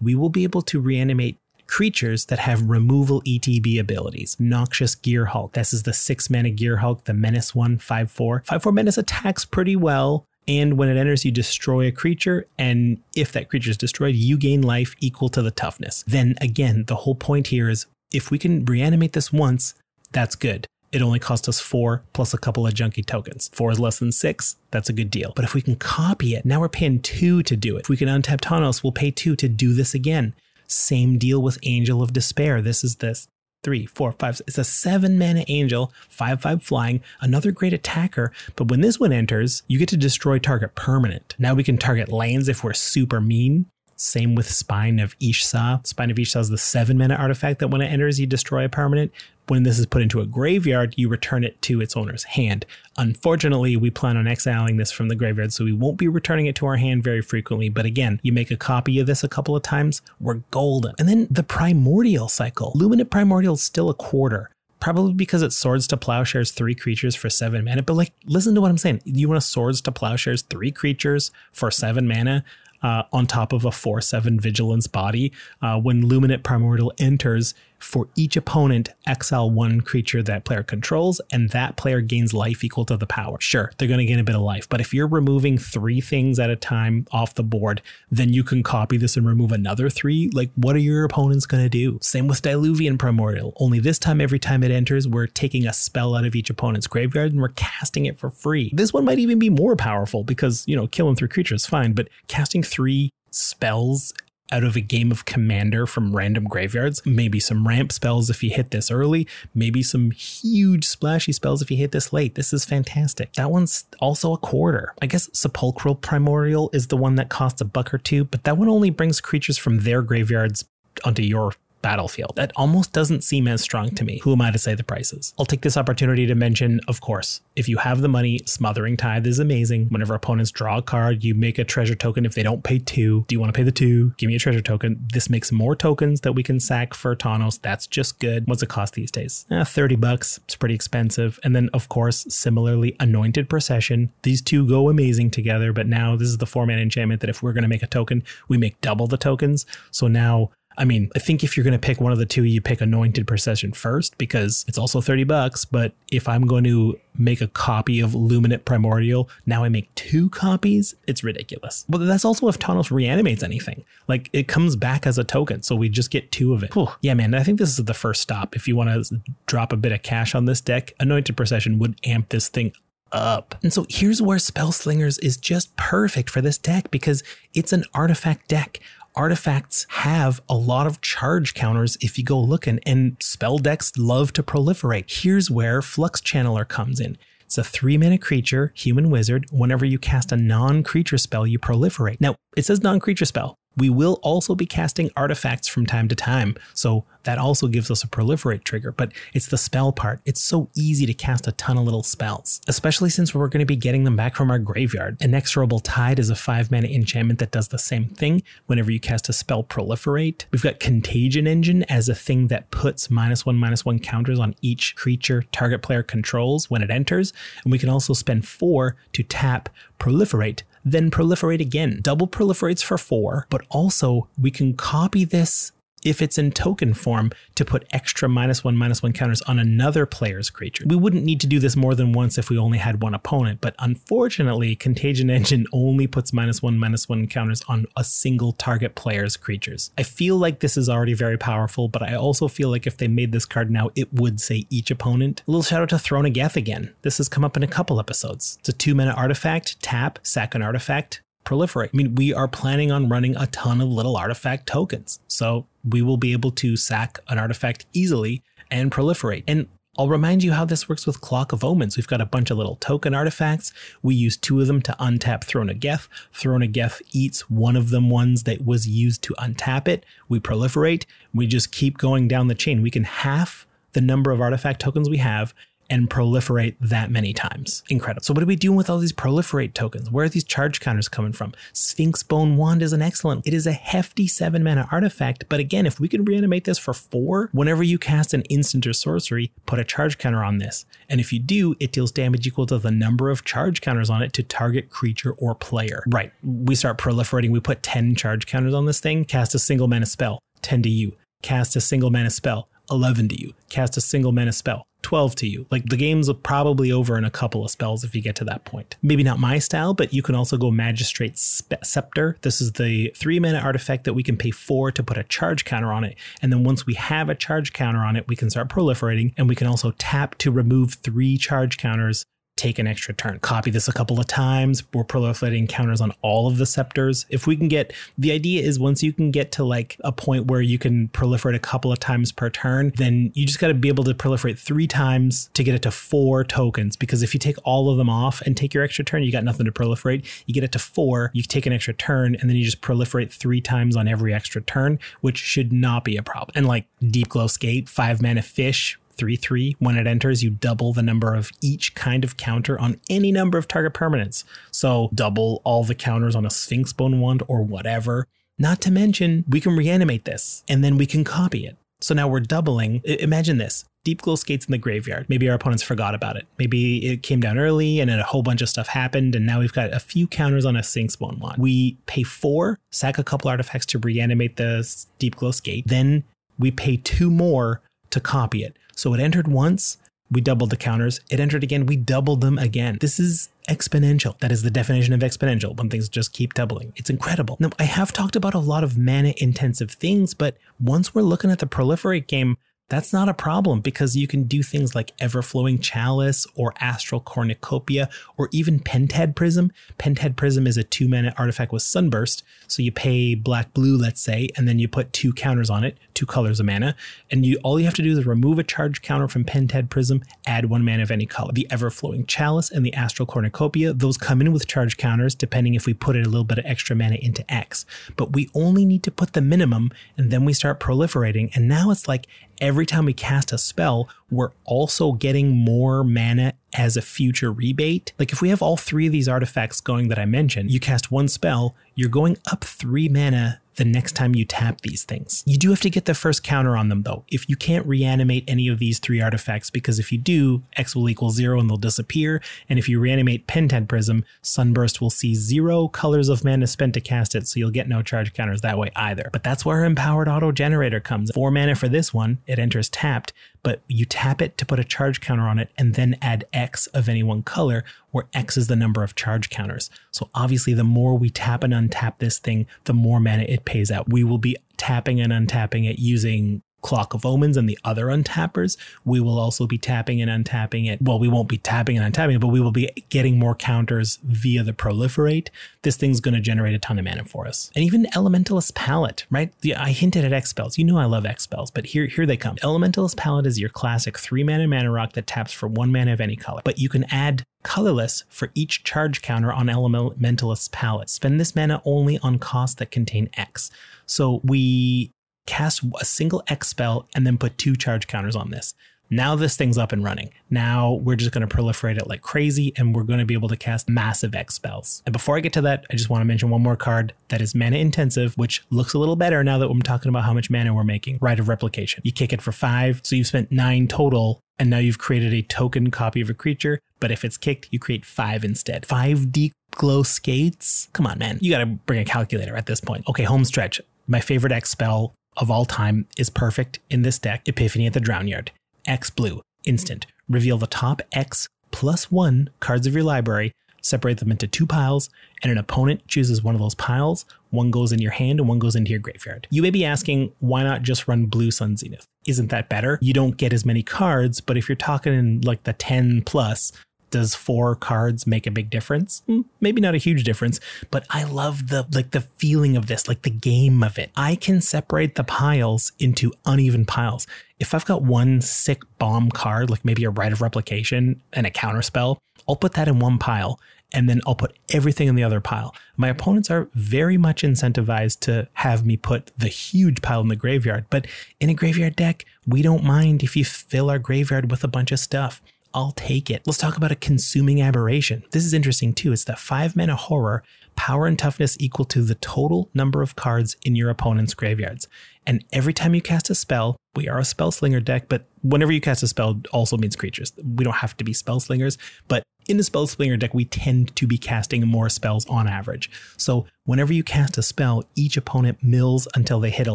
we 0.00 0.14
will 0.14 0.30
be 0.30 0.44
able 0.44 0.62
to 0.62 0.80
reanimate 0.80 1.38
creatures 1.66 2.26
that 2.26 2.38
have 2.38 2.68
removal 2.68 3.22
ETB 3.22 3.78
abilities. 3.78 4.36
Noxious 4.38 4.94
Gearhulk. 4.94 5.52
This 5.52 5.72
is 5.72 5.84
the 5.84 5.92
six 5.92 6.28
mana 6.28 6.50
Gearhulk, 6.50 7.04
the 7.04 7.14
Menace 7.14 7.54
one, 7.54 7.78
5 7.78 8.10
4. 8.10 8.42
5 8.46 8.62
4 8.62 8.72
Menace 8.72 8.98
attacks 8.98 9.44
pretty 9.44 9.76
well. 9.76 10.26
And 10.46 10.76
when 10.76 10.88
it 10.88 10.96
enters, 10.96 11.24
you 11.24 11.30
destroy 11.30 11.86
a 11.86 11.92
creature. 11.92 12.46
And 12.58 13.00
if 13.16 13.32
that 13.32 13.48
creature 13.48 13.70
is 13.70 13.78
destroyed, 13.78 14.14
you 14.14 14.36
gain 14.36 14.62
life 14.62 14.94
equal 15.00 15.28
to 15.30 15.42
the 15.42 15.50
toughness. 15.50 16.04
Then 16.06 16.34
again, 16.40 16.84
the 16.86 16.96
whole 16.96 17.14
point 17.14 17.48
here 17.48 17.68
is 17.68 17.86
if 18.12 18.30
we 18.30 18.38
can 18.38 18.64
reanimate 18.64 19.12
this 19.12 19.32
once, 19.32 19.74
that's 20.12 20.36
good. 20.36 20.66
It 20.92 21.02
only 21.02 21.18
cost 21.18 21.48
us 21.48 21.58
four 21.58 22.04
plus 22.12 22.32
a 22.32 22.38
couple 22.38 22.66
of 22.66 22.74
junky 22.74 23.04
tokens. 23.04 23.50
Four 23.52 23.72
is 23.72 23.80
less 23.80 23.98
than 23.98 24.12
six. 24.12 24.56
That's 24.70 24.88
a 24.88 24.92
good 24.92 25.10
deal. 25.10 25.32
But 25.34 25.44
if 25.44 25.52
we 25.52 25.60
can 25.60 25.74
copy 25.74 26.36
it, 26.36 26.44
now 26.44 26.60
we're 26.60 26.68
paying 26.68 27.00
two 27.00 27.42
to 27.42 27.56
do 27.56 27.76
it. 27.76 27.80
If 27.80 27.88
we 27.88 27.96
can 27.96 28.08
untap 28.08 28.40
Tawnos, 28.40 28.84
we'll 28.84 28.92
pay 28.92 29.10
two 29.10 29.34
to 29.36 29.48
do 29.48 29.74
this 29.74 29.92
again. 29.92 30.34
Same 30.68 31.18
deal 31.18 31.42
with 31.42 31.58
Angel 31.64 32.00
of 32.00 32.12
Despair. 32.12 32.62
This 32.62 32.84
is 32.84 32.96
this 32.96 33.26
three, 33.64 33.86
four, 33.86 34.12
five. 34.12 34.40
It's 34.46 34.58
a 34.58 34.64
seven 34.64 35.18
mana 35.18 35.44
angel, 35.48 35.92
five, 36.08 36.42
five 36.42 36.62
flying, 36.62 37.02
another 37.20 37.50
great 37.50 37.72
attacker. 37.72 38.30
But 38.54 38.68
when 38.68 38.82
this 38.82 39.00
one 39.00 39.12
enters, 39.12 39.64
you 39.66 39.78
get 39.78 39.88
to 39.88 39.96
destroy 39.96 40.38
target 40.38 40.76
permanent. 40.76 41.34
Now 41.38 41.54
we 41.54 41.64
can 41.64 41.78
target 41.78 42.10
lands 42.10 42.48
if 42.48 42.62
we're 42.62 42.74
super 42.74 43.20
mean. 43.20 43.66
Same 43.96 44.34
with 44.34 44.50
Spine 44.50 44.98
of 44.98 45.14
Ish 45.20 45.44
Sah. 45.44 45.80
Spine 45.84 46.10
of 46.10 46.18
Ish 46.18 46.32
Sah 46.32 46.40
is 46.40 46.48
the 46.48 46.58
seven 46.58 46.98
mana 46.98 47.14
artifact 47.14 47.60
that 47.60 47.68
when 47.68 47.80
it 47.80 47.92
enters, 47.92 48.18
you 48.18 48.26
destroy 48.26 48.64
a 48.64 48.68
permanent. 48.68 49.12
When 49.46 49.62
this 49.62 49.78
is 49.78 49.84
put 49.84 50.00
into 50.00 50.20
a 50.20 50.26
graveyard, 50.26 50.94
you 50.96 51.08
return 51.08 51.44
it 51.44 51.60
to 51.62 51.82
its 51.82 51.96
owner's 51.96 52.24
hand. 52.24 52.64
Unfortunately, 52.96 53.76
we 53.76 53.90
plan 53.90 54.16
on 54.16 54.26
exiling 54.26 54.78
this 54.78 54.90
from 54.90 55.08
the 55.08 55.14
graveyard, 55.14 55.52
so 55.52 55.64
we 55.64 55.72
won't 55.72 55.98
be 55.98 56.08
returning 56.08 56.46
it 56.46 56.56
to 56.56 56.66
our 56.66 56.76
hand 56.76 57.04
very 57.04 57.20
frequently. 57.20 57.68
But 57.68 57.84
again, 57.84 58.20
you 58.22 58.32
make 58.32 58.50
a 58.50 58.56
copy 58.56 58.98
of 58.98 59.06
this 59.06 59.22
a 59.22 59.28
couple 59.28 59.54
of 59.54 59.62
times, 59.62 60.00
we're 60.18 60.40
golden. 60.50 60.94
And 60.98 61.08
then 61.08 61.28
the 61.30 61.42
primordial 61.42 62.28
cycle. 62.28 62.72
Luminate 62.74 63.10
Primordial 63.10 63.54
is 63.54 63.62
still 63.62 63.90
a 63.90 63.94
quarter 63.94 64.50
probably 64.84 65.14
because 65.14 65.40
it 65.40 65.50
swords 65.50 65.86
to 65.86 65.96
plowshares 65.96 66.50
three 66.50 66.74
creatures 66.74 67.14
for 67.14 67.30
seven 67.30 67.64
mana. 67.64 67.82
But 67.82 67.94
like, 67.94 68.12
listen 68.26 68.54
to 68.54 68.60
what 68.60 68.70
I'm 68.70 68.76
saying. 68.76 69.00
You 69.06 69.30
want 69.30 69.40
to 69.40 69.46
swords 69.46 69.80
to 69.80 69.92
plowshares 69.92 70.42
three 70.42 70.70
creatures 70.70 71.30
for 71.52 71.70
seven 71.70 72.06
mana 72.06 72.44
uh, 72.84 73.04
on 73.12 73.26
top 73.26 73.52
of 73.52 73.64
a 73.64 73.72
four 73.72 74.00
seven 74.00 74.38
vigilance 74.38 74.86
body. 74.86 75.32
Uh, 75.60 75.80
when 75.80 76.04
Luminate 76.04 76.44
Primordial 76.44 76.92
enters, 76.98 77.54
for 77.84 78.08
each 78.16 78.36
opponent, 78.36 78.88
exile 79.06 79.50
one 79.50 79.80
creature 79.80 80.22
that 80.22 80.44
player 80.44 80.62
controls, 80.62 81.20
and 81.30 81.50
that 81.50 81.76
player 81.76 82.00
gains 82.00 82.32
life 82.32 82.64
equal 82.64 82.84
to 82.86 82.96
the 82.96 83.06
power. 83.06 83.36
Sure, 83.40 83.70
they're 83.78 83.88
going 83.88 83.98
to 83.98 84.06
gain 84.06 84.18
a 84.18 84.24
bit 84.24 84.34
of 84.34 84.40
life, 84.40 84.68
but 84.68 84.80
if 84.80 84.94
you're 84.94 85.06
removing 85.06 85.58
three 85.58 86.00
things 86.00 86.38
at 86.38 86.50
a 86.50 86.56
time 86.56 87.06
off 87.12 87.34
the 87.34 87.42
board, 87.42 87.82
then 88.10 88.32
you 88.32 88.42
can 88.42 88.62
copy 88.62 88.96
this 88.96 89.16
and 89.16 89.26
remove 89.26 89.52
another 89.52 89.90
three. 89.90 90.30
Like, 90.32 90.50
what 90.56 90.74
are 90.74 90.80
your 90.80 91.04
opponents 91.04 91.46
going 91.46 91.62
to 91.62 91.68
do? 91.68 91.98
Same 92.00 92.26
with 92.26 92.42
Diluvian 92.42 92.98
Primordial, 92.98 93.52
only 93.60 93.78
this 93.78 93.98
time, 93.98 94.20
every 94.20 94.38
time 94.38 94.62
it 94.62 94.70
enters, 94.70 95.06
we're 95.06 95.26
taking 95.26 95.66
a 95.66 95.72
spell 95.72 96.14
out 96.16 96.24
of 96.24 96.34
each 96.34 96.50
opponent's 96.50 96.86
graveyard 96.86 97.32
and 97.32 97.40
we're 97.40 97.48
casting 97.50 98.06
it 98.06 98.18
for 98.18 98.30
free. 98.30 98.72
This 98.74 98.92
one 98.92 99.04
might 99.04 99.18
even 99.18 99.38
be 99.38 99.50
more 99.50 99.76
powerful 99.76 100.24
because, 100.24 100.64
you 100.66 100.74
know, 100.74 100.86
killing 100.86 101.16
three 101.16 101.28
creatures 101.28 101.62
is 101.62 101.66
fine, 101.66 101.92
but 101.92 102.08
casting 102.28 102.62
three 102.62 103.10
spells 103.30 104.12
out 104.54 104.62
of 104.62 104.76
a 104.76 104.80
game 104.80 105.10
of 105.10 105.24
commander 105.24 105.84
from 105.84 106.14
random 106.14 106.44
graveyards. 106.44 107.04
Maybe 107.04 107.40
some 107.40 107.66
ramp 107.66 107.90
spells 107.90 108.30
if 108.30 108.40
you 108.44 108.50
hit 108.50 108.70
this 108.70 108.88
early, 108.88 109.26
maybe 109.52 109.82
some 109.82 110.12
huge 110.12 110.86
splashy 110.86 111.32
spells 111.32 111.60
if 111.60 111.72
you 111.72 111.76
hit 111.76 111.90
this 111.90 112.12
late. 112.12 112.36
This 112.36 112.52
is 112.52 112.64
fantastic. 112.64 113.32
That 113.32 113.50
one's 113.50 113.84
also 113.98 114.32
a 114.32 114.38
quarter. 114.38 114.94
I 115.02 115.06
guess 115.06 115.28
Sepulchral 115.32 115.96
Primordial 115.96 116.70
is 116.72 116.86
the 116.86 116.96
one 116.96 117.16
that 117.16 117.30
costs 117.30 117.60
a 117.60 117.64
buck 117.64 117.92
or 117.92 117.98
two, 117.98 118.24
but 118.24 118.44
that 118.44 118.56
one 118.56 118.68
only 118.68 118.90
brings 118.90 119.20
creatures 119.20 119.58
from 119.58 119.80
their 119.80 120.02
graveyards 120.02 120.64
onto 121.04 121.22
your 121.22 121.52
battlefield. 121.84 122.32
That 122.36 122.50
almost 122.56 122.94
doesn't 122.94 123.24
seem 123.24 123.46
as 123.46 123.60
strong 123.60 123.90
to 123.96 124.04
me. 124.04 124.18
Who 124.24 124.32
am 124.32 124.40
I 124.40 124.50
to 124.50 124.58
say 124.58 124.74
the 124.74 124.82
prices? 124.82 125.34
I'll 125.38 125.44
take 125.44 125.60
this 125.60 125.76
opportunity 125.76 126.24
to 126.26 126.34
mention, 126.34 126.80
of 126.88 127.02
course, 127.02 127.42
if 127.56 127.68
you 127.68 127.76
have 127.76 128.00
the 128.00 128.08
money, 128.08 128.40
Smothering 128.46 128.96
Tithe 128.96 129.26
is 129.26 129.38
amazing. 129.38 129.88
Whenever 129.90 130.14
opponents 130.14 130.50
draw 130.50 130.78
a 130.78 130.82
card, 130.82 131.22
you 131.22 131.34
make 131.34 131.58
a 131.58 131.64
treasure 131.64 131.94
token. 131.94 132.24
If 132.24 132.34
they 132.34 132.42
don't 132.42 132.64
pay 132.64 132.78
two, 132.78 133.26
do 133.28 133.34
you 133.34 133.40
want 133.40 133.52
to 133.52 133.56
pay 133.56 133.64
the 133.64 133.70
two? 133.70 134.14
Give 134.16 134.28
me 134.28 134.34
a 134.34 134.38
treasure 134.38 134.62
token. 134.62 135.06
This 135.12 135.28
makes 135.28 135.52
more 135.52 135.76
tokens 135.76 136.22
that 136.22 136.32
we 136.32 136.42
can 136.42 136.58
sack 136.58 136.94
for 136.94 137.14
Tawnos. 137.14 137.60
That's 137.60 137.86
just 137.86 138.18
good. 138.18 138.48
What's 138.48 138.62
it 138.62 138.70
cost 138.70 138.94
these 138.94 139.10
days? 139.10 139.44
Eh, 139.50 139.62
30 139.62 139.96
bucks. 139.96 140.40
It's 140.44 140.56
pretty 140.56 140.74
expensive. 140.74 141.38
And 141.44 141.54
then, 141.54 141.68
of 141.74 141.90
course, 141.90 142.24
similarly, 142.30 142.96
Anointed 142.98 143.50
Procession. 143.50 144.10
These 144.22 144.40
two 144.40 144.66
go 144.66 144.88
amazing 144.88 145.32
together, 145.32 145.74
but 145.74 145.86
now 145.86 146.16
this 146.16 146.28
is 146.28 146.38
the 146.38 146.46
four 146.46 146.64
man 146.64 146.78
enchantment 146.78 147.20
that 147.20 147.28
if 147.28 147.42
we're 147.42 147.52
going 147.52 147.62
to 147.62 147.68
make 147.68 147.82
a 147.82 147.86
token, 147.86 148.22
we 148.48 148.56
make 148.56 148.80
double 148.80 149.06
the 149.06 149.18
tokens. 149.18 149.66
So 149.90 150.08
now 150.08 150.50
I 150.76 150.84
mean, 150.84 151.10
I 151.14 151.18
think 151.18 151.44
if 151.44 151.56
you're 151.56 151.64
going 151.64 151.78
to 151.78 151.78
pick 151.78 152.00
one 152.00 152.12
of 152.12 152.18
the 152.18 152.26
two, 152.26 152.44
you 152.44 152.60
pick 152.60 152.80
Anointed 152.80 153.26
Procession 153.26 153.72
first 153.72 154.18
because 154.18 154.64
it's 154.68 154.78
also 154.78 155.00
30 155.00 155.24
bucks. 155.24 155.64
But 155.64 155.92
if 156.10 156.28
I'm 156.28 156.46
going 156.46 156.64
to 156.64 156.98
make 157.16 157.40
a 157.40 157.46
copy 157.46 158.00
of 158.00 158.10
Luminate 158.10 158.64
Primordial, 158.64 159.28
now 159.46 159.64
I 159.64 159.68
make 159.68 159.94
two 159.94 160.30
copies, 160.30 160.94
it's 161.06 161.22
ridiculous. 161.22 161.84
But 161.88 161.98
that's 161.98 162.24
also 162.24 162.48
if 162.48 162.58
Tawnos 162.58 162.90
reanimates 162.90 163.42
anything. 163.42 163.84
Like 164.08 164.30
it 164.32 164.48
comes 164.48 164.76
back 164.76 165.06
as 165.06 165.18
a 165.18 165.24
token, 165.24 165.62
so 165.62 165.76
we 165.76 165.88
just 165.88 166.10
get 166.10 166.32
two 166.32 166.54
of 166.54 166.62
it. 166.62 166.74
Whew. 166.74 166.88
Yeah, 167.00 167.14
man, 167.14 167.34
I 167.34 167.42
think 167.42 167.58
this 167.58 167.78
is 167.78 167.84
the 167.84 167.94
first 167.94 168.20
stop. 168.20 168.56
If 168.56 168.66
you 168.66 168.74
want 168.76 169.06
to 169.06 169.20
drop 169.46 169.72
a 169.72 169.76
bit 169.76 169.92
of 169.92 170.02
cash 170.02 170.34
on 170.34 170.46
this 170.46 170.60
deck, 170.60 170.92
Anointed 170.98 171.36
Procession 171.36 171.78
would 171.78 172.00
amp 172.04 172.30
this 172.30 172.48
thing 172.48 172.72
up. 173.12 173.54
And 173.62 173.72
so 173.72 173.86
here's 173.88 174.20
where 174.20 174.38
Spell 174.38 174.72
Slingers 174.72 175.18
is 175.18 175.36
just 175.36 175.74
perfect 175.76 176.28
for 176.28 176.40
this 176.40 176.58
deck 176.58 176.90
because 176.90 177.22
it's 177.54 177.72
an 177.72 177.84
artifact 177.94 178.48
deck 178.48 178.80
artifacts 179.14 179.86
have 179.90 180.40
a 180.48 180.54
lot 180.54 180.86
of 180.86 181.00
charge 181.00 181.54
counters 181.54 181.96
if 182.00 182.18
you 182.18 182.24
go 182.24 182.40
looking, 182.40 182.80
and 182.84 183.16
spell 183.20 183.58
decks 183.58 183.92
love 183.96 184.32
to 184.34 184.42
proliferate. 184.42 185.04
Here's 185.08 185.50
where 185.50 185.82
Flux 185.82 186.20
Channeler 186.20 186.66
comes 186.66 187.00
in. 187.00 187.16
It's 187.44 187.58
a 187.58 187.64
three 187.64 187.96
mana 187.98 188.18
creature, 188.18 188.72
human 188.74 189.10
wizard. 189.10 189.46
Whenever 189.50 189.84
you 189.84 189.98
cast 189.98 190.32
a 190.32 190.36
non 190.36 190.82
creature 190.82 191.18
spell, 191.18 191.46
you 191.46 191.58
proliferate. 191.58 192.20
Now, 192.20 192.36
it 192.56 192.64
says 192.64 192.82
non 192.82 193.00
creature 193.00 193.24
spell. 193.24 193.56
We 193.76 193.90
will 193.90 194.20
also 194.22 194.54
be 194.54 194.66
casting 194.66 195.10
artifacts 195.16 195.68
from 195.68 195.86
time 195.86 196.08
to 196.08 196.14
time, 196.14 196.56
so 196.74 197.04
that 197.24 197.38
also 197.38 197.66
gives 197.66 197.90
us 197.90 198.04
a 198.04 198.06
proliferate 198.06 198.64
trigger, 198.64 198.92
but 198.92 199.12
it's 199.32 199.46
the 199.46 199.58
spell 199.58 199.92
part. 199.92 200.20
It's 200.24 200.42
so 200.42 200.70
easy 200.76 201.06
to 201.06 201.14
cast 201.14 201.46
a 201.46 201.52
ton 201.52 201.78
of 201.78 201.84
little 201.84 202.02
spells, 202.02 202.60
especially 202.68 203.10
since 203.10 203.34
we're 203.34 203.48
going 203.48 203.60
to 203.60 203.66
be 203.66 203.76
getting 203.76 204.04
them 204.04 204.16
back 204.16 204.36
from 204.36 204.50
our 204.50 204.58
graveyard. 204.58 205.16
Inexorable 205.20 205.80
Tide 205.80 206.18
is 206.18 206.30
a 206.30 206.36
5 206.36 206.70
mana 206.70 206.88
enchantment 206.88 207.38
that 207.40 207.50
does 207.50 207.68
the 207.68 207.78
same 207.78 208.08
thing 208.08 208.42
whenever 208.66 208.90
you 208.90 209.00
cast 209.00 209.28
a 209.28 209.32
spell 209.32 209.64
proliferate. 209.64 210.44
We've 210.52 210.62
got 210.62 210.80
Contagion 210.80 211.46
Engine 211.46 211.82
as 211.84 212.08
a 212.08 212.14
thing 212.14 212.48
that 212.48 212.70
puts 212.70 213.10
minus 213.10 213.46
1 213.46 213.56
minus 213.56 213.84
1 213.84 213.98
counters 214.00 214.38
on 214.38 214.54
each 214.60 214.94
creature 214.94 215.42
target 215.50 215.82
player 215.82 216.02
controls 216.02 216.70
when 216.70 216.82
it 216.82 216.90
enters, 216.90 217.32
and 217.64 217.72
we 217.72 217.78
can 217.78 217.88
also 217.88 218.12
spend 218.12 218.46
4 218.46 218.96
to 219.12 219.22
tap 219.22 219.68
proliferate 219.98 220.62
then 220.84 221.10
proliferate 221.10 221.60
again. 221.60 222.00
Double 222.02 222.28
proliferates 222.28 222.82
for 222.82 222.98
four, 222.98 223.46
but 223.50 223.62
also 223.70 224.28
we 224.40 224.50
can 224.50 224.74
copy 224.74 225.24
this 225.24 225.72
if 226.04 226.22
it's 226.22 226.38
in 226.38 226.52
token 226.52 226.94
form 226.94 227.32
to 227.54 227.64
put 227.64 227.86
extra 227.90 228.28
minus 228.28 228.62
one, 228.62 228.76
minus 228.76 229.02
one 229.02 229.12
counters 229.12 229.42
on 229.42 229.58
another 229.58 230.06
player's 230.06 230.50
creature. 230.50 230.84
We 230.86 230.96
wouldn't 230.96 231.24
need 231.24 231.40
to 231.40 231.46
do 231.46 231.58
this 231.58 231.76
more 231.76 231.94
than 231.94 232.12
once 232.12 232.38
if 232.38 232.50
we 232.50 232.58
only 232.58 232.78
had 232.78 233.02
one 233.02 233.14
opponent, 233.14 233.60
but 233.60 233.74
unfortunately, 233.78 234.76
Contagion 234.76 235.30
Engine 235.30 235.66
only 235.72 236.06
puts 236.06 236.32
minus 236.32 236.62
one, 236.62 236.78
minus 236.78 237.08
one 237.08 237.26
counters 237.26 237.62
on 237.68 237.86
a 237.96 238.04
single 238.04 238.52
target 238.52 238.94
player's 238.94 239.36
creatures. 239.36 239.90
I 239.98 240.02
feel 240.02 240.36
like 240.36 240.60
this 240.60 240.76
is 240.76 240.88
already 240.88 241.14
very 241.14 241.38
powerful, 241.38 241.88
but 241.88 242.02
I 242.02 242.14
also 242.14 242.48
feel 242.48 242.68
like 242.68 242.86
if 242.86 242.96
they 242.96 243.08
made 243.08 243.32
this 243.32 243.46
card 243.46 243.70
now, 243.70 243.90
it 243.94 244.12
would 244.12 244.40
say 244.40 244.66
each 244.70 244.90
opponent. 244.90 245.42
A 245.46 245.50
little 245.50 245.62
shout 245.62 245.82
out 245.82 245.88
to 245.90 245.98
Throne 245.98 246.26
of 246.26 246.32
Geth 246.32 246.56
again. 246.56 246.92
This 247.02 247.18
has 247.18 247.28
come 247.28 247.44
up 247.44 247.56
in 247.56 247.62
a 247.62 247.68
couple 247.68 247.98
episodes. 247.98 248.56
It's 248.60 248.68
a 248.68 248.72
two 248.72 248.94
mana 248.94 249.12
artifact, 249.12 249.80
tap, 249.82 250.18
sack 250.22 250.54
an 250.54 250.62
artifact, 250.62 251.22
proliferate. 251.44 251.90
I 251.92 251.96
mean, 251.96 252.14
we 252.14 252.32
are 252.32 252.48
planning 252.48 252.90
on 252.90 253.08
running 253.08 253.36
a 253.36 253.46
ton 253.48 253.80
of 253.80 253.88
little 253.88 254.16
artifact 254.16 254.66
tokens. 254.66 255.20
So 255.28 255.66
we 255.88 256.02
will 256.02 256.16
be 256.16 256.32
able 256.32 256.50
to 256.52 256.76
sack 256.76 257.18
an 257.28 257.38
artifact 257.38 257.86
easily 257.92 258.42
and 258.70 258.90
proliferate. 258.90 259.44
And 259.46 259.68
I'll 259.96 260.08
remind 260.08 260.42
you 260.42 260.52
how 260.52 260.64
this 260.64 260.88
works 260.88 261.06
with 261.06 261.20
Clock 261.20 261.52
of 261.52 261.62
Omens. 261.62 261.96
We've 261.96 262.08
got 262.08 262.20
a 262.20 262.26
bunch 262.26 262.50
of 262.50 262.58
little 262.58 262.76
token 262.76 263.14
artifacts. 263.14 263.72
We 264.02 264.16
use 264.16 264.36
two 264.36 264.60
of 264.60 264.66
them 264.66 264.82
to 264.82 264.96
untap 264.98 265.44
Throne 265.44 265.70
of 265.70 265.78
Geth. 265.78 266.08
Throne 266.32 266.62
of 266.62 266.72
Geth 266.72 267.00
eats 267.12 267.48
one 267.48 267.76
of 267.76 267.90
them 267.90 268.10
ones 268.10 268.42
that 268.42 268.64
was 268.64 268.88
used 268.88 269.22
to 269.22 269.34
untap 269.34 269.86
it. 269.86 270.04
We 270.28 270.40
proliferate. 270.40 271.04
We 271.32 271.46
just 271.46 271.70
keep 271.70 271.96
going 271.96 272.26
down 272.26 272.48
the 272.48 272.56
chain. 272.56 272.82
We 272.82 272.90
can 272.90 273.04
half 273.04 273.68
the 273.92 274.00
number 274.00 274.32
of 274.32 274.40
artifact 274.40 274.80
tokens 274.80 275.08
we 275.08 275.18
have 275.18 275.54
and 275.90 276.08
proliferate 276.10 276.76
that 276.80 277.10
many 277.10 277.32
times. 277.32 277.82
Incredible. 277.88 278.24
So 278.24 278.34
what 278.34 278.42
are 278.42 278.46
we 278.46 278.56
doing 278.56 278.76
with 278.76 278.88
all 278.90 278.98
these 278.98 279.12
proliferate 279.12 279.74
tokens? 279.74 280.10
Where 280.10 280.26
are 280.26 280.28
these 280.28 280.44
charge 280.44 280.80
counters 280.80 281.08
coming 281.08 281.32
from? 281.32 281.52
Sphinx 281.72 282.22
Bone 282.22 282.56
Wand 282.56 282.82
is 282.82 282.92
an 282.92 283.02
excellent. 283.02 283.46
It 283.46 283.54
is 283.54 283.66
a 283.66 283.72
hefty 283.72 284.26
seven 284.26 284.62
mana 284.62 284.88
artifact, 284.90 285.44
but 285.48 285.60
again, 285.60 285.86
if 285.86 286.00
we 286.00 286.08
can 286.08 286.24
reanimate 286.24 286.64
this 286.64 286.78
for 286.78 286.94
four, 286.94 287.50
whenever 287.52 287.82
you 287.82 287.98
cast 287.98 288.34
an 288.34 288.42
instant 288.42 288.86
or 288.86 288.92
sorcery, 288.92 289.52
put 289.66 289.78
a 289.78 289.84
charge 289.84 290.18
counter 290.18 290.42
on 290.44 290.58
this. 290.58 290.84
And 291.08 291.20
if 291.20 291.32
you 291.32 291.38
do, 291.38 291.74
it 291.80 291.92
deals 291.92 292.12
damage 292.12 292.46
equal 292.46 292.66
to 292.66 292.78
the 292.78 292.90
number 292.90 293.30
of 293.30 293.44
charge 293.44 293.80
counters 293.80 294.10
on 294.10 294.22
it 294.22 294.32
to 294.34 294.42
target 294.42 294.90
creature 294.90 295.32
or 295.32 295.54
player. 295.54 296.04
Right. 296.06 296.32
We 296.42 296.74
start 296.74 296.98
proliferating. 296.98 297.50
We 297.50 297.60
put 297.60 297.82
10 297.82 298.14
charge 298.16 298.46
counters 298.46 298.74
on 298.74 298.86
this 298.86 299.00
thing, 299.00 299.24
cast 299.24 299.54
a 299.54 299.58
single 299.58 299.88
mana 299.88 300.06
spell, 300.06 300.40
10 300.62 300.82
to 300.82 300.88
you. 300.88 301.16
Cast 301.42 301.76
a 301.76 301.80
single 301.80 302.10
mana 302.10 302.30
spell, 302.30 302.68
11 302.90 303.28
to 303.28 303.40
you. 303.40 303.54
Cast 303.68 303.96
a 303.96 304.00
single 304.00 304.32
mana 304.32 304.52
spell, 304.52 304.86
12 305.02 305.34
to 305.36 305.46
you. 305.46 305.66
Like 305.70 305.86
the 305.86 305.96
game's 305.96 306.32
probably 306.42 306.90
over 306.90 307.16
in 307.18 307.24
a 307.24 307.30
couple 307.30 307.64
of 307.64 307.70
spells 307.70 308.04
if 308.04 308.14
you 308.14 308.22
get 308.22 308.36
to 308.36 308.44
that 308.44 308.64
point. 308.64 308.96
Maybe 309.02 309.22
not 309.22 309.38
my 309.38 309.58
style, 309.58 309.94
but 309.94 310.12
you 310.12 310.22
can 310.22 310.34
also 310.34 310.56
go 310.56 310.70
Magistrate's 310.70 311.62
Scepter. 311.82 312.36
This 312.42 312.60
is 312.60 312.72
the 312.72 313.12
three 313.16 313.40
mana 313.40 313.58
artifact 313.58 314.04
that 314.04 314.14
we 314.14 314.22
can 314.22 314.36
pay 314.36 314.50
four 314.50 314.90
to 314.92 315.02
put 315.02 315.18
a 315.18 315.24
charge 315.24 315.64
counter 315.64 315.92
on 315.92 316.04
it. 316.04 316.16
And 316.42 316.52
then 316.52 316.64
once 316.64 316.86
we 316.86 316.94
have 316.94 317.28
a 317.28 317.34
charge 317.34 317.72
counter 317.72 318.00
on 318.00 318.16
it, 318.16 318.28
we 318.28 318.36
can 318.36 318.50
start 318.50 318.68
proliferating 318.68 319.32
and 319.36 319.48
we 319.48 319.54
can 319.54 319.66
also 319.66 319.92
tap 319.98 320.36
to 320.38 320.50
remove 320.50 320.94
three 320.94 321.36
charge 321.36 321.78
counters 321.78 322.24
take 322.56 322.78
an 322.78 322.86
extra 322.86 323.12
turn. 323.12 323.38
Copy 323.40 323.70
this 323.70 323.88
a 323.88 323.92
couple 323.92 324.20
of 324.20 324.26
times. 324.26 324.84
We're 324.92 325.04
proliferating 325.04 325.68
counters 325.68 326.00
on 326.00 326.12
all 326.22 326.46
of 326.46 326.58
the 326.58 326.66
scepters. 326.66 327.26
If 327.28 327.46
we 327.46 327.56
can 327.56 327.68
get, 327.68 327.92
the 328.16 328.30
idea 328.30 328.62
is 328.62 328.78
once 328.78 329.02
you 329.02 329.12
can 329.12 329.30
get 329.30 329.50
to 329.52 329.64
like 329.64 329.96
a 330.04 330.12
point 330.12 330.46
where 330.46 330.60
you 330.60 330.78
can 330.78 331.08
proliferate 331.08 331.56
a 331.56 331.60
couple 331.60 331.90
of 331.90 331.98
times 331.98 332.30
per 332.30 332.50
turn, 332.50 332.92
then 332.96 333.32
you 333.34 333.44
just 333.44 333.58
got 333.58 333.68
to 333.68 333.74
be 333.74 333.88
able 333.88 334.04
to 334.04 334.14
proliferate 334.14 334.58
three 334.58 334.86
times 334.86 335.50
to 335.54 335.64
get 335.64 335.74
it 335.74 335.82
to 335.82 335.90
four 335.90 336.44
tokens. 336.44 336.96
Because 336.96 337.22
if 337.22 337.34
you 337.34 337.40
take 337.40 337.56
all 337.64 337.90
of 337.90 337.96
them 337.96 338.08
off 338.08 338.40
and 338.42 338.56
take 338.56 338.72
your 338.72 338.84
extra 338.84 339.04
turn, 339.04 339.24
you 339.24 339.32
got 339.32 339.44
nothing 339.44 339.66
to 339.66 339.72
proliferate. 339.72 340.24
You 340.46 340.54
get 340.54 340.64
it 340.64 340.72
to 340.72 340.78
four, 340.78 341.30
you 341.34 341.42
take 341.42 341.66
an 341.66 341.72
extra 341.72 341.94
turn, 341.94 342.36
and 342.36 342.48
then 342.48 342.56
you 342.56 342.64
just 342.64 342.80
proliferate 342.80 343.32
three 343.32 343.60
times 343.60 343.96
on 343.96 344.06
every 344.06 344.32
extra 344.32 344.62
turn, 344.62 344.98
which 345.20 345.38
should 345.38 345.72
not 345.72 346.04
be 346.04 346.16
a 346.16 346.22
problem. 346.22 346.52
And 346.54 346.66
like 346.66 346.86
Deep 347.00 347.28
Glow 347.28 347.48
Skate, 347.48 347.88
five 347.88 348.22
mana 348.22 348.42
fish, 348.42 348.98
3 349.16 349.36
3. 349.36 349.76
When 349.78 349.96
it 349.96 350.06
enters, 350.06 350.42
you 350.42 350.50
double 350.50 350.92
the 350.92 351.02
number 351.02 351.34
of 351.34 351.50
each 351.60 351.94
kind 351.94 352.24
of 352.24 352.36
counter 352.36 352.78
on 352.78 353.00
any 353.08 353.32
number 353.32 353.58
of 353.58 353.68
target 353.68 353.94
permanents. 353.94 354.44
So 354.70 355.10
double 355.14 355.62
all 355.64 355.84
the 355.84 355.94
counters 355.94 356.36
on 356.36 356.46
a 356.46 356.50
Sphinx 356.50 356.92
Bone 356.92 357.20
Wand 357.20 357.42
or 357.48 357.62
whatever. 357.62 358.26
Not 358.58 358.80
to 358.82 358.90
mention, 358.90 359.44
we 359.48 359.60
can 359.60 359.76
reanimate 359.76 360.24
this 360.24 360.62
and 360.68 360.84
then 360.84 360.96
we 360.96 361.06
can 361.06 361.24
copy 361.24 361.66
it. 361.66 361.76
So 362.00 362.14
now 362.14 362.28
we're 362.28 362.40
doubling. 362.40 363.00
Imagine 363.04 363.58
this 363.58 363.84
Deep 364.04 364.20
Glow 364.20 364.36
Skates 364.36 364.66
in 364.66 364.72
the 364.72 364.78
graveyard. 364.78 365.26
Maybe 365.28 365.48
our 365.48 365.54
opponents 365.54 365.82
forgot 365.82 366.14
about 366.14 366.36
it. 366.36 366.46
Maybe 366.58 367.06
it 367.06 367.22
came 367.22 367.40
down 367.40 367.58
early 367.58 367.98
and 367.98 368.10
then 368.10 368.20
a 368.20 368.24
whole 368.24 368.42
bunch 368.42 368.60
of 368.60 368.68
stuff 368.68 368.88
happened, 368.88 369.34
and 369.34 369.46
now 369.46 369.60
we've 369.60 369.72
got 369.72 369.92
a 369.92 369.98
few 369.98 370.26
counters 370.28 370.66
on 370.66 370.76
a 370.76 370.82
Sphinx 370.82 371.16
Bone 371.16 371.38
Wand. 371.40 371.56
We 371.56 371.96
pay 372.06 372.22
four, 372.22 372.78
sack 372.90 373.18
a 373.18 373.24
couple 373.24 373.48
artifacts 373.48 373.86
to 373.86 373.98
reanimate 373.98 374.56
the 374.56 374.86
Deep 375.18 375.36
Glow 375.36 375.50
Skate, 375.50 375.86
then 375.86 376.24
we 376.58 376.70
pay 376.70 376.98
two 376.98 377.30
more 377.30 377.80
to 378.10 378.20
copy 378.20 378.62
it. 378.62 378.76
So 378.96 379.14
it 379.14 379.20
entered 379.20 379.48
once, 379.48 379.98
we 380.30 380.40
doubled 380.40 380.70
the 380.70 380.76
counters. 380.76 381.20
It 381.30 381.40
entered 381.40 381.62
again, 381.62 381.86
we 381.86 381.96
doubled 381.96 382.40
them 382.40 382.58
again. 382.58 382.98
This 383.00 383.20
is 383.20 383.50
exponential. 383.68 384.38
That 384.40 384.52
is 384.52 384.62
the 384.62 384.70
definition 384.70 385.14
of 385.14 385.20
exponential 385.20 385.76
when 385.76 385.90
things 385.90 386.08
just 386.08 386.32
keep 386.32 386.54
doubling. 386.54 386.92
It's 386.96 387.10
incredible. 387.10 387.56
Now, 387.60 387.70
I 387.78 387.84
have 387.84 388.12
talked 388.12 388.36
about 388.36 388.54
a 388.54 388.58
lot 388.58 388.84
of 388.84 388.98
mana 388.98 389.34
intensive 389.38 389.92
things, 389.92 390.34
but 390.34 390.56
once 390.80 391.14
we're 391.14 391.22
looking 391.22 391.50
at 391.50 391.58
the 391.58 391.66
proliferate 391.66 392.26
game, 392.26 392.56
that's 392.90 393.14
not 393.14 393.30
a 393.30 393.34
problem 393.34 393.80
because 393.80 394.14
you 394.14 394.26
can 394.26 394.42
do 394.42 394.62
things 394.62 394.94
like 394.94 395.16
Everflowing 395.16 395.80
Chalice 395.80 396.46
or 396.54 396.74
Astral 396.80 397.20
Cornucopia 397.20 398.10
or 398.36 398.50
even 398.52 398.78
Pentad 398.78 399.34
Prism. 399.34 399.72
Pentad 399.98 400.36
Prism 400.36 400.66
is 400.66 400.76
a 400.76 400.84
two 400.84 401.08
mana 401.08 401.32
artifact 401.38 401.72
with 401.72 401.82
Sunburst. 401.82 402.44
So 402.68 402.82
you 402.82 402.92
pay 402.92 403.34
black 403.34 403.72
blue, 403.72 403.96
let's 403.96 404.20
say, 404.20 404.48
and 404.56 404.68
then 404.68 404.78
you 404.78 404.86
put 404.86 405.14
two 405.14 405.32
counters 405.32 405.70
on 405.70 405.82
it, 405.82 405.96
two 406.14 406.26
colors 406.26 406.60
of 406.60 406.66
mana. 406.66 406.96
And 407.30 407.44
you 407.44 407.58
all 407.62 407.78
you 407.78 407.84
have 407.84 407.94
to 407.94 408.02
do 408.02 408.16
is 408.18 408.26
remove 408.26 408.58
a 408.58 408.64
charge 408.64 409.02
counter 409.02 409.28
from 409.28 409.44
Pentad 409.44 409.90
Prism, 409.90 410.22
add 410.46 410.66
one 410.66 410.84
mana 410.84 411.02
of 411.02 411.10
any 411.10 411.26
color. 411.26 411.52
The 411.52 411.66
Everflowing 411.70 412.26
Chalice 412.26 412.70
and 412.70 412.84
the 412.84 412.94
Astral 412.94 413.26
Cornucopia, 413.26 413.92
those 413.92 414.16
come 414.16 414.40
in 414.40 414.52
with 414.52 414.66
charge 414.66 414.96
counters 414.96 415.34
depending 415.34 415.74
if 415.74 415.86
we 415.86 415.94
put 415.94 416.16
a 416.16 416.20
little 416.20 416.44
bit 416.44 416.58
of 416.58 416.66
extra 416.66 416.96
mana 416.96 417.16
into 417.16 417.50
X. 417.52 417.84
But 418.16 418.32
we 418.32 418.48
only 418.54 418.84
need 418.84 419.02
to 419.02 419.10
put 419.10 419.32
the 419.32 419.40
minimum 419.40 419.90
and 420.16 420.30
then 420.30 420.44
we 420.44 420.52
start 420.52 420.80
proliferating. 420.80 421.50
And 421.54 421.68
now 421.68 421.90
it's 421.90 422.08
like 422.08 422.26
every 422.60 422.86
time 422.86 423.04
we 423.04 423.12
cast 423.12 423.52
a 423.52 423.58
spell, 423.58 424.08
we're 424.34 424.52
also 424.64 425.12
getting 425.12 425.50
more 425.50 426.04
mana 426.04 426.54
as 426.74 426.96
a 426.96 427.02
future 427.02 427.52
rebate. 427.52 428.12
Like 428.18 428.32
if 428.32 428.42
we 428.42 428.48
have 428.48 428.62
all 428.62 428.76
three 428.76 429.06
of 429.06 429.12
these 429.12 429.28
artifacts 429.28 429.80
going 429.80 430.08
that 430.08 430.18
I 430.18 430.24
mentioned, 430.24 430.70
you 430.70 430.80
cast 430.80 431.10
one 431.10 431.28
spell, 431.28 431.74
you're 431.94 432.08
going 432.08 432.36
up 432.50 432.64
three 432.64 433.08
mana 433.08 433.60
the 433.76 433.84
next 433.84 434.12
time 434.12 434.34
you 434.34 434.44
tap 434.44 434.80
these 434.82 435.04
things. 435.04 435.42
You 435.46 435.56
do 435.56 435.70
have 435.70 435.80
to 435.80 435.90
get 435.90 436.04
the 436.04 436.14
first 436.14 436.42
counter 436.42 436.76
on 436.76 436.88
them 436.88 437.02
though. 437.02 437.24
If 437.28 437.48
you 437.48 437.56
can't 437.56 437.86
reanimate 437.86 438.44
any 438.46 438.68
of 438.68 438.78
these 438.78 438.98
three 438.98 439.20
artifacts, 439.20 439.70
because 439.70 439.98
if 439.98 440.12
you 440.12 440.18
do, 440.18 440.62
X 440.76 440.94
will 440.94 441.08
equal 441.08 441.30
zero 441.30 441.58
and 441.58 441.68
they'll 441.68 441.76
disappear. 441.76 442.40
And 442.68 442.78
if 442.78 442.88
you 442.88 443.00
reanimate 443.00 443.46
Pentad 443.46 443.88
Prism, 443.88 444.24
Sunburst 444.42 445.00
will 445.00 445.10
see 445.10 445.34
zero 445.34 445.88
colors 445.88 446.28
of 446.28 446.44
mana 446.44 446.66
spent 446.66 446.94
to 446.94 447.00
cast 447.00 447.34
it, 447.34 447.46
so 447.48 447.58
you'll 447.58 447.70
get 447.70 447.88
no 447.88 448.02
charge 448.02 448.32
counters 448.32 448.60
that 448.60 448.78
way 448.78 448.90
either. 448.94 449.28
But 449.32 449.42
that's 449.42 449.64
where 449.64 449.84
Empowered 449.84 450.28
Auto 450.28 450.52
Generator 450.52 451.00
comes. 451.00 451.30
Four 451.32 451.50
mana 451.50 451.74
for 451.74 451.88
this 451.88 452.14
one, 452.14 452.38
it 452.46 452.58
enters 452.58 452.88
tapped, 452.88 453.32
but 453.64 453.82
you 453.88 454.04
tap 454.04 454.40
it 454.40 454.56
to 454.58 454.66
put 454.66 454.78
a 454.78 454.84
charge 454.84 455.20
counter 455.20 455.48
on 455.48 455.58
it 455.58 455.70
and 455.76 455.94
then 455.94 456.16
add 456.22 456.44
X 456.52 456.86
of 456.88 457.08
any 457.08 457.24
one 457.24 457.42
color, 457.42 457.82
where 458.12 458.28
X 458.32 458.56
is 458.56 458.68
the 458.68 458.76
number 458.76 459.02
of 459.02 459.16
charge 459.16 459.50
counters. 459.50 459.90
So 460.12 460.30
obviously, 460.34 460.74
the 460.74 460.84
more 460.84 461.18
we 461.18 461.30
tap 461.30 461.64
and 461.64 461.72
untap 461.72 462.18
this 462.18 462.38
thing, 462.38 462.66
the 462.84 462.94
more 462.94 463.18
mana 463.18 463.44
it 463.48 463.64
pays 463.64 463.90
out. 463.90 464.08
We 464.08 464.22
will 464.22 464.38
be 464.38 464.56
tapping 464.76 465.20
and 465.20 465.32
untapping 465.32 465.90
it 465.90 465.98
using 465.98 466.62
Clock 466.84 467.14
of 467.14 467.24
Omens 467.24 467.56
and 467.56 467.68
the 467.68 467.78
other 467.82 468.10
untappers. 468.10 468.76
We 469.06 469.18
will 469.18 469.38
also 469.38 469.66
be 469.66 469.78
tapping 469.78 470.20
and 470.20 470.30
untapping 470.30 470.86
it. 470.86 471.00
Well, 471.00 471.18
we 471.18 471.28
won't 471.28 471.48
be 471.48 471.56
tapping 471.56 471.96
and 471.96 472.14
untapping 472.14 472.36
it, 472.36 472.40
but 472.40 472.48
we 472.48 472.60
will 472.60 472.72
be 472.72 472.90
getting 473.08 473.38
more 473.38 473.54
counters 473.54 474.18
via 474.22 474.62
the 474.62 474.74
proliferate. 474.74 475.48
This 475.80 475.96
thing's 475.96 476.20
going 476.20 476.34
to 476.34 476.40
generate 476.40 476.74
a 476.74 476.78
ton 476.78 476.98
of 476.98 477.06
mana 477.06 477.24
for 477.24 477.48
us. 477.48 477.70
And 477.74 477.82
even 477.82 478.04
Elementalist's 478.14 478.70
Palette, 478.72 479.24
right? 479.30 479.50
I 479.76 479.92
hinted 479.92 480.26
at 480.26 480.34
X 480.34 480.50
spells. 480.50 480.76
You 480.76 480.84
know 480.84 480.98
I 480.98 481.06
love 481.06 481.24
X 481.24 481.44
spells, 481.44 481.70
but 481.70 481.86
here, 481.86 482.04
here 482.04 482.26
they 482.26 482.36
come. 482.36 482.56
Elementalist's 482.56 483.14
Palette 483.14 483.46
is 483.46 483.58
your 483.58 483.70
classic 483.70 484.18
three 484.18 484.44
mana 484.44 484.68
mana 484.68 484.90
rock 484.90 485.14
that 485.14 485.26
taps 485.26 485.52
for 485.52 485.66
one 485.66 485.90
mana 485.90 486.12
of 486.12 486.20
any 486.20 486.36
color, 486.36 486.60
but 486.64 486.78
you 486.78 486.90
can 486.90 487.04
add 487.04 487.44
colorless 487.62 488.24
for 488.28 488.50
each 488.54 488.84
charge 488.84 489.22
counter 489.22 489.50
on 489.50 489.68
Elementalist 489.68 490.70
Palette. 490.70 491.08
Spend 491.08 491.40
this 491.40 491.56
mana 491.56 491.80
only 491.86 492.18
on 492.18 492.38
costs 492.38 492.76
that 492.76 492.90
contain 492.90 493.30
X. 493.38 493.70
So 494.04 494.42
we 494.44 495.13
cast 495.46 495.82
a 496.00 496.04
single 496.04 496.42
X 496.48 496.68
spell 496.68 497.08
and 497.14 497.26
then 497.26 497.38
put 497.38 497.58
two 497.58 497.76
charge 497.76 498.06
counters 498.06 498.36
on 498.36 498.50
this. 498.50 498.74
Now 499.10 499.36
this 499.36 499.56
thing's 499.56 499.78
up 499.78 499.92
and 499.92 500.02
running. 500.02 500.30
Now 500.50 500.92
we're 500.92 501.16
just 501.16 501.30
going 501.30 501.46
to 501.46 501.56
proliferate 501.56 501.98
it 501.98 502.06
like 502.06 502.22
crazy 502.22 502.72
and 502.76 502.94
we're 502.94 503.02
going 503.02 503.18
to 503.18 503.26
be 503.26 503.34
able 503.34 503.48
to 503.48 503.56
cast 503.56 503.88
massive 503.88 504.34
X 504.34 504.54
spells. 504.54 505.02
And 505.06 505.12
before 505.12 505.36
I 505.36 505.40
get 505.40 505.52
to 505.54 505.60
that, 505.62 505.84
I 505.90 505.94
just 505.94 506.08
want 506.08 506.22
to 506.22 506.24
mention 506.24 506.50
one 506.50 506.62
more 506.62 506.76
card 506.76 507.12
that 507.28 507.40
is 507.40 507.54
mana 507.54 507.76
intensive, 507.76 508.34
which 508.34 508.64
looks 508.70 508.94
a 508.94 508.98
little 508.98 509.16
better 509.16 509.44
now 509.44 509.58
that 509.58 509.68
I'm 509.68 509.82
talking 509.82 510.08
about 510.08 510.24
how 510.24 510.32
much 510.32 510.50
mana 510.50 510.74
we're 510.74 510.84
making. 510.84 511.18
Rite 511.20 511.38
of 511.38 511.48
Replication. 511.48 512.00
You 512.04 512.12
kick 512.12 512.32
it 512.32 512.40
for 512.40 512.50
five, 512.52 513.02
so 513.04 513.14
you've 513.14 513.26
spent 513.26 513.52
nine 513.52 513.88
total, 513.88 514.40
and 514.58 514.70
now 514.70 514.78
you've 514.78 514.98
created 514.98 515.34
a 515.34 515.42
token 515.42 515.90
copy 515.90 516.20
of 516.20 516.30
a 516.30 516.34
creature. 516.34 516.80
But 516.98 517.10
if 517.10 517.24
it's 517.24 517.36
kicked, 517.36 517.68
you 517.70 517.78
create 517.78 518.06
five 518.06 518.44
instead. 518.44 518.86
Five 518.86 519.30
deep 519.30 519.52
glow 519.72 520.02
skates? 520.02 520.88
Come 520.92 521.06
on, 521.06 521.18
man. 521.18 521.38
You 521.40 521.50
got 521.50 521.58
to 521.58 521.66
bring 521.66 522.00
a 522.00 522.04
calculator 522.04 522.56
at 522.56 522.66
this 522.66 522.80
point. 522.80 523.04
Okay, 523.08 523.24
home 523.24 523.44
stretch. 523.44 523.80
My 524.06 524.20
favorite 524.20 524.52
X 524.52 524.70
spell 524.70 525.14
of 525.36 525.50
all 525.50 525.64
time 525.64 526.06
is 526.16 526.30
perfect 526.30 526.78
in 526.90 527.02
this 527.02 527.18
deck 527.18 527.42
Epiphany 527.46 527.86
at 527.86 527.92
the 527.92 528.00
Drownyard. 528.00 528.48
X 528.86 529.10
blue, 529.10 529.42
instant. 529.64 530.06
Reveal 530.28 530.58
the 530.58 530.66
top 530.66 531.02
X 531.12 531.48
plus 531.70 532.10
one 532.10 532.50
cards 532.60 532.86
of 532.86 532.94
your 532.94 533.02
library, 533.02 533.52
separate 533.82 534.18
them 534.18 534.30
into 534.30 534.46
two 534.46 534.66
piles, 534.66 535.10
and 535.42 535.50
an 535.50 535.58
opponent 535.58 536.06
chooses 536.06 536.42
one 536.42 536.54
of 536.54 536.60
those 536.60 536.74
piles. 536.74 537.24
One 537.50 537.70
goes 537.70 537.92
in 537.92 538.00
your 538.00 538.12
hand 538.12 538.40
and 538.40 538.48
one 538.48 538.58
goes 538.58 538.76
into 538.76 538.90
your 538.90 539.00
graveyard. 539.00 539.46
You 539.50 539.62
may 539.62 539.70
be 539.70 539.84
asking, 539.84 540.32
why 540.40 540.62
not 540.62 540.82
just 540.82 541.06
run 541.06 541.26
Blue 541.26 541.50
Sun's 541.50 541.80
Zenith? 541.80 542.06
Isn't 542.26 542.50
that 542.50 542.68
better? 542.68 542.98
You 543.02 543.12
don't 543.12 543.36
get 543.36 543.52
as 543.52 543.66
many 543.66 543.82
cards, 543.82 544.40
but 544.40 544.56
if 544.56 544.68
you're 544.68 544.76
talking 544.76 545.12
in 545.12 545.40
like 545.42 545.64
the 545.64 545.72
10 545.72 546.22
plus, 546.22 546.72
does 547.14 547.32
four 547.32 547.76
cards 547.76 548.26
make 548.26 548.44
a 548.44 548.50
big 548.50 548.70
difference? 548.70 549.22
Hmm, 549.28 549.42
maybe 549.60 549.80
not 549.80 549.94
a 549.94 549.98
huge 549.98 550.24
difference, 550.24 550.58
but 550.90 551.06
I 551.10 551.22
love 551.22 551.68
the 551.68 551.86
like 551.94 552.10
the 552.10 552.22
feeling 552.22 552.76
of 552.76 552.88
this, 552.88 553.06
like 553.06 553.22
the 553.22 553.30
game 553.30 553.84
of 553.84 554.00
it. 554.00 554.10
I 554.16 554.34
can 554.34 554.60
separate 554.60 555.14
the 555.14 555.22
piles 555.22 555.92
into 556.00 556.32
uneven 556.44 556.86
piles. 556.86 557.28
If 557.60 557.72
I've 557.72 557.84
got 557.84 558.02
one 558.02 558.40
sick 558.40 558.82
bomb 558.98 559.30
card, 559.30 559.70
like 559.70 559.84
maybe 559.84 560.02
a 560.02 560.10
Rite 560.10 560.32
of 560.32 560.42
Replication 560.42 561.22
and 561.32 561.46
a 561.46 561.52
counterspell, 561.52 562.16
I'll 562.48 562.56
put 562.56 562.72
that 562.72 562.88
in 562.88 562.98
one 562.98 563.18
pile 563.18 563.60
and 563.92 564.08
then 564.08 564.20
I'll 564.26 564.34
put 564.34 564.56
everything 564.70 565.06
in 565.06 565.14
the 565.14 565.22
other 565.22 565.40
pile. 565.40 565.72
My 565.96 566.08
opponents 566.08 566.50
are 566.50 566.68
very 566.74 567.16
much 567.16 567.42
incentivized 567.42 568.18
to 568.20 568.48
have 568.54 568.84
me 568.84 568.96
put 568.96 569.30
the 569.38 569.46
huge 569.46 570.02
pile 570.02 570.20
in 570.20 570.26
the 570.26 570.34
graveyard, 570.34 570.86
but 570.90 571.06
in 571.38 571.48
a 571.48 571.54
graveyard 571.54 571.94
deck, 571.94 572.24
we 572.44 572.60
don't 572.60 572.82
mind 572.82 573.22
if 573.22 573.36
you 573.36 573.44
fill 573.44 573.88
our 573.88 574.00
graveyard 574.00 574.50
with 574.50 574.64
a 574.64 574.68
bunch 574.68 574.90
of 574.90 574.98
stuff. 574.98 575.40
I'll 575.74 575.92
take 575.92 576.30
it. 576.30 576.42
Let's 576.46 576.58
talk 576.58 576.76
about 576.76 576.92
a 576.92 576.96
consuming 576.96 577.60
aberration. 577.60 578.22
This 578.30 578.44
is 578.44 578.54
interesting 578.54 578.92
too. 578.94 579.12
It's 579.12 579.24
that 579.24 579.40
five 579.40 579.74
mana 579.74 579.96
horror, 579.96 580.44
power 580.76 581.06
and 581.06 581.18
toughness 581.18 581.56
equal 581.58 581.84
to 581.86 582.02
the 582.02 582.14
total 582.14 582.70
number 582.74 583.02
of 583.02 583.16
cards 583.16 583.56
in 583.64 583.74
your 583.74 583.90
opponent's 583.90 584.34
graveyards. 584.34 584.86
And 585.26 585.44
every 585.52 585.72
time 585.72 585.94
you 585.94 586.00
cast 586.00 586.30
a 586.30 586.34
spell, 586.34 586.76
we 586.94 587.08
are 587.08 587.18
a 587.18 587.24
spell 587.24 587.50
slinger 587.50 587.80
deck, 587.80 588.08
but 588.08 588.26
whenever 588.42 588.70
you 588.70 588.80
cast 588.80 589.02
a 589.02 589.08
spell 589.08 589.40
also 589.52 589.76
means 589.76 589.96
creatures. 589.96 590.32
We 590.36 590.64
don't 590.64 590.74
have 590.74 590.96
to 590.98 591.04
be 591.04 591.12
spell 591.12 591.40
slingers, 591.40 591.76
but 592.06 592.22
in 592.48 592.56
the 592.58 592.62
spell 592.62 592.86
slinger 592.86 593.16
deck, 593.16 593.34
we 593.34 593.46
tend 593.46 593.96
to 593.96 594.06
be 594.06 594.18
casting 594.18 594.66
more 594.66 594.88
spells 594.88 595.26
on 595.26 595.48
average. 595.48 595.90
So 596.16 596.46
whenever 596.66 596.92
you 596.92 597.02
cast 597.02 597.38
a 597.38 597.42
spell, 597.42 597.84
each 597.96 598.16
opponent 598.16 598.62
mills 598.62 599.08
until 599.14 599.40
they 599.40 599.50
hit 599.50 599.66
a 599.66 599.74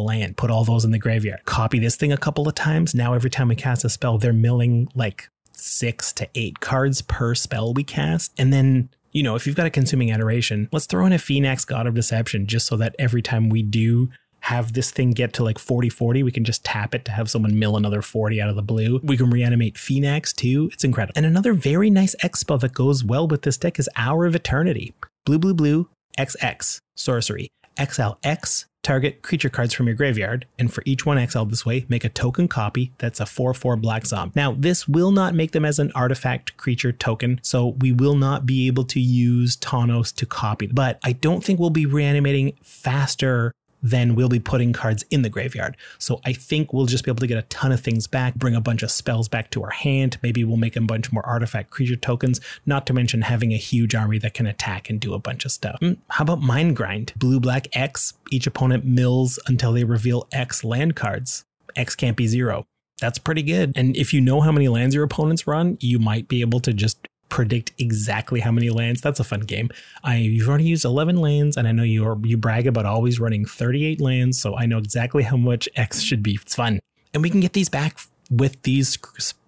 land. 0.00 0.36
Put 0.36 0.50
all 0.50 0.64
those 0.64 0.84
in 0.84 0.92
the 0.92 0.98
graveyard. 0.98 1.44
Copy 1.44 1.78
this 1.78 1.96
thing 1.96 2.12
a 2.12 2.16
couple 2.16 2.48
of 2.48 2.54
times. 2.54 2.94
Now 2.94 3.12
every 3.12 3.28
time 3.28 3.48
we 3.48 3.56
cast 3.56 3.84
a 3.84 3.90
spell, 3.90 4.18
they're 4.18 4.32
milling 4.32 4.88
like 4.94 5.28
six 5.60 6.12
to 6.14 6.28
eight 6.34 6.60
cards 6.60 7.02
per 7.02 7.34
spell 7.34 7.74
we 7.74 7.84
cast. 7.84 8.32
And 8.38 8.52
then, 8.52 8.90
you 9.12 9.22
know, 9.22 9.34
if 9.34 9.46
you've 9.46 9.56
got 9.56 9.66
a 9.66 9.70
Consuming 9.70 10.10
Aberration, 10.10 10.68
let's 10.72 10.86
throw 10.86 11.06
in 11.06 11.12
a 11.12 11.16
Phenax 11.16 11.66
God 11.66 11.86
of 11.86 11.94
Deception 11.94 12.46
just 12.46 12.66
so 12.66 12.76
that 12.76 12.94
every 12.98 13.22
time 13.22 13.48
we 13.48 13.62
do 13.62 14.10
have 14.40 14.72
this 14.72 14.90
thing 14.90 15.10
get 15.10 15.32
to 15.34 15.44
like 15.44 15.58
40 15.58 15.88
40, 15.88 16.22
we 16.22 16.32
can 16.32 16.44
just 16.44 16.64
tap 16.64 16.94
it 16.94 17.04
to 17.04 17.12
have 17.12 17.30
someone 17.30 17.58
mill 17.58 17.76
another 17.76 18.02
40 18.02 18.40
out 18.40 18.48
of 18.48 18.56
the 18.56 18.62
blue. 18.62 19.00
We 19.02 19.16
can 19.16 19.30
reanimate 19.30 19.74
Phenax 19.74 20.34
too. 20.34 20.70
It's 20.72 20.84
incredible. 20.84 21.14
And 21.16 21.26
another 21.26 21.52
very 21.52 21.90
nice 21.90 22.14
spell 22.34 22.58
that 22.58 22.72
goes 22.72 23.04
well 23.04 23.28
with 23.28 23.42
this 23.42 23.58
deck 23.58 23.78
is 23.78 23.88
Hour 23.96 24.26
of 24.26 24.34
Eternity. 24.34 24.94
Blue, 25.26 25.38
blue, 25.38 25.54
blue, 25.54 25.88
XX, 26.18 26.78
sorcery. 26.96 27.48
Exile 27.76 28.18
X 28.22 28.66
target 28.82 29.22
creature 29.22 29.48
cards 29.48 29.74
from 29.74 29.86
your 29.86 29.96
graveyard, 29.96 30.46
and 30.58 30.72
for 30.72 30.82
each 30.86 31.04
one 31.04 31.18
exiled 31.18 31.50
this 31.50 31.66
way, 31.66 31.86
make 31.88 32.04
a 32.04 32.08
token 32.08 32.48
copy 32.48 32.92
that's 32.98 33.20
a 33.20 33.26
4 33.26 33.54
4 33.54 33.76
black 33.76 34.06
zombie. 34.06 34.32
Now, 34.34 34.52
this 34.52 34.88
will 34.88 35.10
not 35.10 35.34
make 35.34 35.52
them 35.52 35.64
as 35.64 35.78
an 35.78 35.92
artifact 35.94 36.56
creature 36.56 36.92
token, 36.92 37.40
so 37.42 37.68
we 37.80 37.92
will 37.92 38.16
not 38.16 38.46
be 38.46 38.66
able 38.66 38.84
to 38.84 39.00
use 39.00 39.56
Tawnos 39.56 40.14
to 40.16 40.26
copy, 40.26 40.66
but 40.66 40.98
I 41.04 41.12
don't 41.12 41.44
think 41.44 41.60
we'll 41.60 41.70
be 41.70 41.86
reanimating 41.86 42.56
faster 42.62 43.52
then 43.82 44.14
we'll 44.14 44.28
be 44.28 44.40
putting 44.40 44.72
cards 44.72 45.04
in 45.10 45.22
the 45.22 45.28
graveyard. 45.28 45.76
So 45.98 46.20
I 46.24 46.32
think 46.32 46.72
we'll 46.72 46.86
just 46.86 47.04
be 47.04 47.10
able 47.10 47.20
to 47.20 47.26
get 47.26 47.38
a 47.38 47.42
ton 47.42 47.72
of 47.72 47.80
things 47.80 48.06
back, 48.06 48.34
bring 48.34 48.54
a 48.54 48.60
bunch 48.60 48.82
of 48.82 48.90
spells 48.90 49.28
back 49.28 49.50
to 49.50 49.62
our 49.62 49.70
hand. 49.70 50.18
Maybe 50.22 50.44
we'll 50.44 50.56
make 50.56 50.76
a 50.76 50.80
bunch 50.80 51.12
more 51.12 51.26
artifact 51.26 51.70
creature 51.70 51.96
tokens, 51.96 52.40
not 52.66 52.86
to 52.86 52.92
mention 52.92 53.22
having 53.22 53.52
a 53.52 53.56
huge 53.56 53.94
army 53.94 54.18
that 54.18 54.34
can 54.34 54.46
attack 54.46 54.90
and 54.90 55.00
do 55.00 55.14
a 55.14 55.18
bunch 55.18 55.44
of 55.44 55.52
stuff. 55.52 55.78
Mm, 55.80 55.98
how 56.08 56.22
about 56.22 56.40
Mind 56.40 56.76
Grind? 56.76 57.12
Blue, 57.16 57.40
black, 57.40 57.68
X. 57.72 58.14
Each 58.30 58.46
opponent 58.46 58.84
mills 58.84 59.38
until 59.46 59.72
they 59.72 59.84
reveal 59.84 60.28
X 60.32 60.62
land 60.64 60.96
cards. 60.96 61.44
X 61.76 61.94
can't 61.94 62.16
be 62.16 62.26
zero. 62.26 62.66
That's 63.00 63.18
pretty 63.18 63.42
good. 63.42 63.72
And 63.76 63.96
if 63.96 64.12
you 64.12 64.20
know 64.20 64.40
how 64.40 64.52
many 64.52 64.68
lands 64.68 64.94
your 64.94 65.04
opponents 65.04 65.46
run, 65.46 65.78
you 65.80 65.98
might 65.98 66.28
be 66.28 66.42
able 66.42 66.60
to 66.60 66.72
just 66.72 66.98
predict 67.30 67.72
exactly 67.78 68.40
how 68.40 68.52
many 68.52 68.68
lands. 68.68 69.00
That's 69.00 69.20
a 69.20 69.24
fun 69.24 69.40
game. 69.40 69.70
I 70.04 70.16
you've 70.16 70.48
already 70.48 70.64
used 70.64 70.84
11 70.84 71.16
lands, 71.16 71.56
and 71.56 71.66
I 71.66 71.72
know 71.72 71.82
you 71.82 72.06
are, 72.06 72.18
you 72.22 72.36
brag 72.36 72.66
about 72.66 72.84
always 72.84 73.18
running 73.18 73.46
38 73.46 74.00
lands, 74.00 74.38
so 74.38 74.56
I 74.56 74.66
know 74.66 74.78
exactly 74.78 75.22
how 75.22 75.36
much 75.36 75.68
X 75.76 76.02
should 76.02 76.22
be. 76.22 76.34
It's 76.34 76.54
fun, 76.54 76.80
and 77.14 77.22
we 77.22 77.30
can 77.30 77.40
get 77.40 77.54
these 77.54 77.68
back 77.68 77.98
with 78.30 78.62
these 78.62 78.96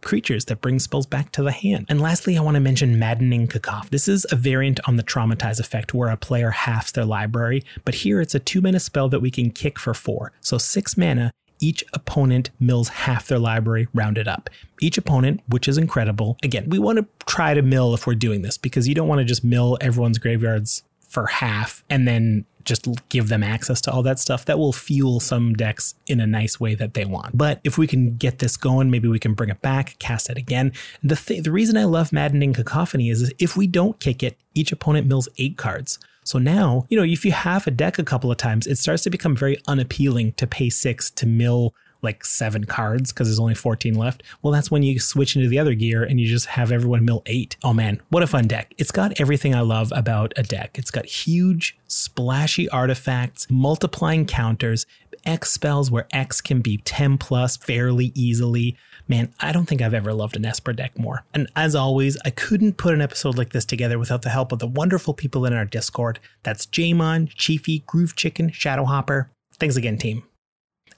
creatures 0.00 0.46
that 0.46 0.60
bring 0.60 0.80
spells 0.80 1.06
back 1.06 1.30
to 1.32 1.42
the 1.42 1.52
hand. 1.52 1.86
And 1.88 2.00
lastly, 2.00 2.36
I 2.36 2.40
want 2.40 2.56
to 2.56 2.60
mention 2.60 2.98
Maddening 2.98 3.46
Cacophony. 3.46 3.90
This 3.90 4.08
is 4.08 4.26
a 4.32 4.36
variant 4.36 4.80
on 4.88 4.96
the 4.96 5.04
Traumatize 5.04 5.60
effect 5.60 5.94
where 5.94 6.10
a 6.10 6.16
player 6.16 6.50
halves 6.50 6.90
their 6.92 7.04
library, 7.04 7.62
but 7.84 7.94
here 7.94 8.20
it's 8.20 8.34
a 8.34 8.40
two 8.40 8.60
mana 8.60 8.80
spell 8.80 9.08
that 9.08 9.20
we 9.20 9.30
can 9.30 9.50
kick 9.50 9.78
for 9.78 9.94
four. 9.94 10.32
So 10.40 10.58
six 10.58 10.96
mana, 10.96 11.32
each 11.62 11.84
opponent 11.94 12.50
mills 12.60 12.88
half 12.88 13.28
their 13.28 13.38
library 13.38 13.88
rounded 13.94 14.28
up. 14.28 14.50
Each 14.80 14.98
opponent, 14.98 15.40
which 15.48 15.68
is 15.68 15.78
incredible. 15.78 16.36
Again, 16.42 16.68
we 16.68 16.78
want 16.78 16.98
to 16.98 17.06
try 17.24 17.54
to 17.54 17.62
mill 17.62 17.94
if 17.94 18.06
we're 18.06 18.14
doing 18.14 18.42
this 18.42 18.58
because 18.58 18.88
you 18.88 18.94
don't 18.94 19.08
want 19.08 19.20
to 19.20 19.24
just 19.24 19.44
mill 19.44 19.78
everyone's 19.80 20.18
graveyards 20.18 20.82
for 21.08 21.26
half 21.26 21.84
and 21.88 22.08
then 22.08 22.44
just 22.64 22.86
give 23.08 23.28
them 23.28 23.42
access 23.42 23.80
to 23.82 23.92
all 23.92 24.02
that 24.02 24.18
stuff 24.18 24.44
that 24.44 24.58
will 24.58 24.72
fuel 24.72 25.20
some 25.20 25.52
decks 25.54 25.94
in 26.06 26.20
a 26.20 26.26
nice 26.26 26.60
way 26.60 26.74
that 26.74 26.94
they 26.94 27.04
want. 27.04 27.36
But 27.36 27.60
if 27.64 27.76
we 27.76 27.86
can 27.86 28.16
get 28.16 28.38
this 28.38 28.56
going, 28.56 28.90
maybe 28.90 29.08
we 29.08 29.18
can 29.18 29.34
bring 29.34 29.50
it 29.50 29.60
back, 29.62 29.98
cast 29.98 30.30
it 30.30 30.38
again. 30.38 30.72
The 31.02 31.16
th- 31.16 31.42
the 31.42 31.52
reason 31.52 31.76
I 31.76 31.84
love 31.84 32.12
Maddening 32.12 32.54
Cacophony 32.54 33.10
is, 33.10 33.22
is 33.22 33.32
if 33.38 33.56
we 33.56 33.66
don't 33.66 33.98
kick 34.00 34.22
it, 34.22 34.38
each 34.54 34.72
opponent 34.72 35.06
mills 35.06 35.28
eight 35.38 35.56
cards. 35.56 35.98
So 36.24 36.38
now, 36.38 36.86
you 36.88 36.96
know, 36.96 37.04
if 37.04 37.24
you 37.24 37.32
have 37.32 37.66
a 37.66 37.70
deck 37.70 37.98
a 37.98 38.04
couple 38.04 38.30
of 38.30 38.36
times, 38.36 38.66
it 38.66 38.78
starts 38.78 39.02
to 39.04 39.10
become 39.10 39.34
very 39.34 39.58
unappealing 39.66 40.32
to 40.34 40.46
pay 40.46 40.70
six 40.70 41.10
to 41.12 41.26
mill 41.26 41.74
like 42.02 42.24
seven 42.24 42.64
cards 42.64 43.12
because 43.12 43.28
there's 43.28 43.38
only 43.38 43.54
14 43.54 43.94
left. 43.94 44.22
Well, 44.42 44.52
that's 44.52 44.70
when 44.70 44.82
you 44.82 44.98
switch 44.98 45.36
into 45.36 45.48
the 45.48 45.58
other 45.58 45.74
gear 45.74 46.02
and 46.02 46.20
you 46.20 46.26
just 46.26 46.46
have 46.46 46.72
everyone 46.72 47.04
mill 47.04 47.22
eight. 47.26 47.56
Oh 47.62 47.72
man, 47.72 48.00
what 48.10 48.22
a 48.22 48.26
fun 48.26 48.46
deck. 48.46 48.74
It's 48.78 48.90
got 48.90 49.20
everything 49.20 49.54
I 49.54 49.60
love 49.60 49.92
about 49.94 50.32
a 50.36 50.42
deck. 50.42 50.78
It's 50.78 50.90
got 50.90 51.06
huge, 51.06 51.78
splashy 51.86 52.68
artifacts, 52.68 53.46
multiplying 53.50 54.26
counters, 54.26 54.86
X 55.24 55.50
spells 55.52 55.90
where 55.90 56.08
X 56.12 56.40
can 56.40 56.60
be 56.60 56.78
10 56.78 57.18
plus 57.18 57.56
fairly 57.56 58.12
easily. 58.14 58.76
Man, 59.08 59.32
I 59.40 59.52
don't 59.52 59.66
think 59.66 59.82
I've 59.82 59.94
ever 59.94 60.12
loved 60.12 60.36
an 60.36 60.44
Esper 60.44 60.72
deck 60.72 60.98
more. 60.98 61.24
And 61.34 61.48
as 61.54 61.74
always, 61.74 62.16
I 62.24 62.30
couldn't 62.30 62.76
put 62.76 62.94
an 62.94 63.02
episode 63.02 63.36
like 63.36 63.52
this 63.52 63.64
together 63.64 63.98
without 63.98 64.22
the 64.22 64.30
help 64.30 64.52
of 64.52 64.58
the 64.58 64.66
wonderful 64.66 65.14
people 65.14 65.44
in 65.44 65.52
our 65.52 65.64
Discord. 65.64 66.18
That's 66.42 66.66
Jamon, 66.66 67.28
Chiefy, 67.28 67.80
Groove 67.80 68.16
Chicken, 68.16 68.50
Shadowhopper. 68.50 69.28
Thanks 69.58 69.76
again, 69.76 69.98
team. 69.98 70.24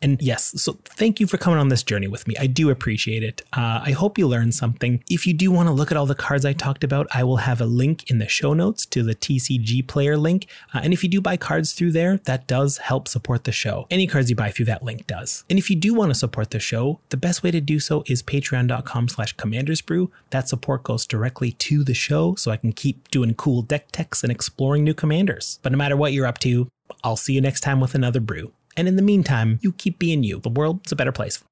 And 0.03 0.21
yes, 0.21 0.61
so 0.61 0.79
thank 0.85 1.21
you 1.21 1.27
for 1.27 1.39
coming 1.39 1.59
on 1.59 1.69
this 1.69 1.83
journey 1.83 2.07
with 2.07 2.27
me. 2.27 2.35
I 2.39 2.47
do 2.47 2.71
appreciate 2.71 3.23
it. 3.23 3.43
Uh, 3.53 3.83
I 3.85 3.93
hope 3.93 4.19
you 4.19 4.27
learned 4.27 4.55
something. 4.55 5.03
If 5.09 5.27
you 5.27 5.35
do 5.35 5.51
want 5.51 5.69
to 5.69 5.73
look 5.73 5.91
at 5.91 5.97
all 5.97 6.07
the 6.07 6.15
cards 6.15 6.45
I 6.45 6.53
talked 6.53 6.85
about, 6.85 7.07
I 7.15 7.25
will 7.25 7.39
have 7.39 7.61
a 7.61 7.67
link 7.67 8.11
in 8.11 8.19
the 8.19 8.29
show 8.29 8.55
notes 8.55 8.87
to 8.87 9.03
the 9.03 9.15
TCG 9.15 9.87
player 9.87 10.17
link. 10.17 10.47
Uh, 10.73 10.81
and 10.83 10.93
if 10.93 11.03
you 11.03 11.09
do 11.09 11.21
buy 11.21 11.37
cards 11.37 11.73
through 11.73 11.93
there, 11.93 12.19
that 12.25 12.47
does 12.47 12.79
help 12.79 13.09
support 13.09 13.45
the 13.45 13.53
show. 13.53 13.87
Any 13.91 14.07
cards 14.07 14.31
you 14.31 14.37
buy 14.37 14.51
through 14.51 14.67
that 14.67 14.83
link 14.83 15.07
does. 15.07 15.45
And 15.49 15.59
if 15.59 15.71
you 15.71 15.77
do 15.77 15.95
want 15.95 16.11
to 16.11 16.15
support 16.15 16.51
the 16.51 16.61
show, 16.61 17.01
the 17.11 17.17
best 17.17 17.43
way 17.43 17.51
to 17.51 17.61
do 17.61 17.81
so 17.81 18.05
is 18.07 18.23
patreon.com 18.23 19.09
slash 19.09 19.37
commandersbrew. 19.37 20.09
That 20.31 20.49
support 20.49 20.83
goes 20.83 21.07
directly 21.07 21.53
to 21.53 21.85
the 21.85 21.95
show 21.95 22.35
so 22.35 22.51
I 22.51 22.57
can 22.57 22.73
keep 22.73 23.11
doing 23.11 23.35
cool 23.35 23.63
deck 23.63 23.89
techs 23.93 24.23
and 24.23 24.33
exploring 24.33 24.85
new 24.85 24.95
commanders. 24.95 25.59
But 25.63 25.73
no 25.73 25.79
matter 25.79 25.97
what 25.97 26.13
you're 26.13 26.27
up 26.27 26.39
to, 26.41 26.69
I'll 27.03 27.17
see 27.17 27.35
you 27.35 27.41
next 27.41 27.61
time 27.61 27.81
with 27.81 27.95
another 27.95 28.21
brew. 28.21 28.53
And 28.77 28.89
in 28.89 28.97
the 28.97 29.03
meantime, 29.03 29.59
you 29.63 29.73
keep 29.73 29.99
being 29.99 30.25
you. 30.25 30.41
The 30.41 30.49
world's 30.49 30.93
a 30.93 30.97
better 30.97 31.13
place. 31.13 31.43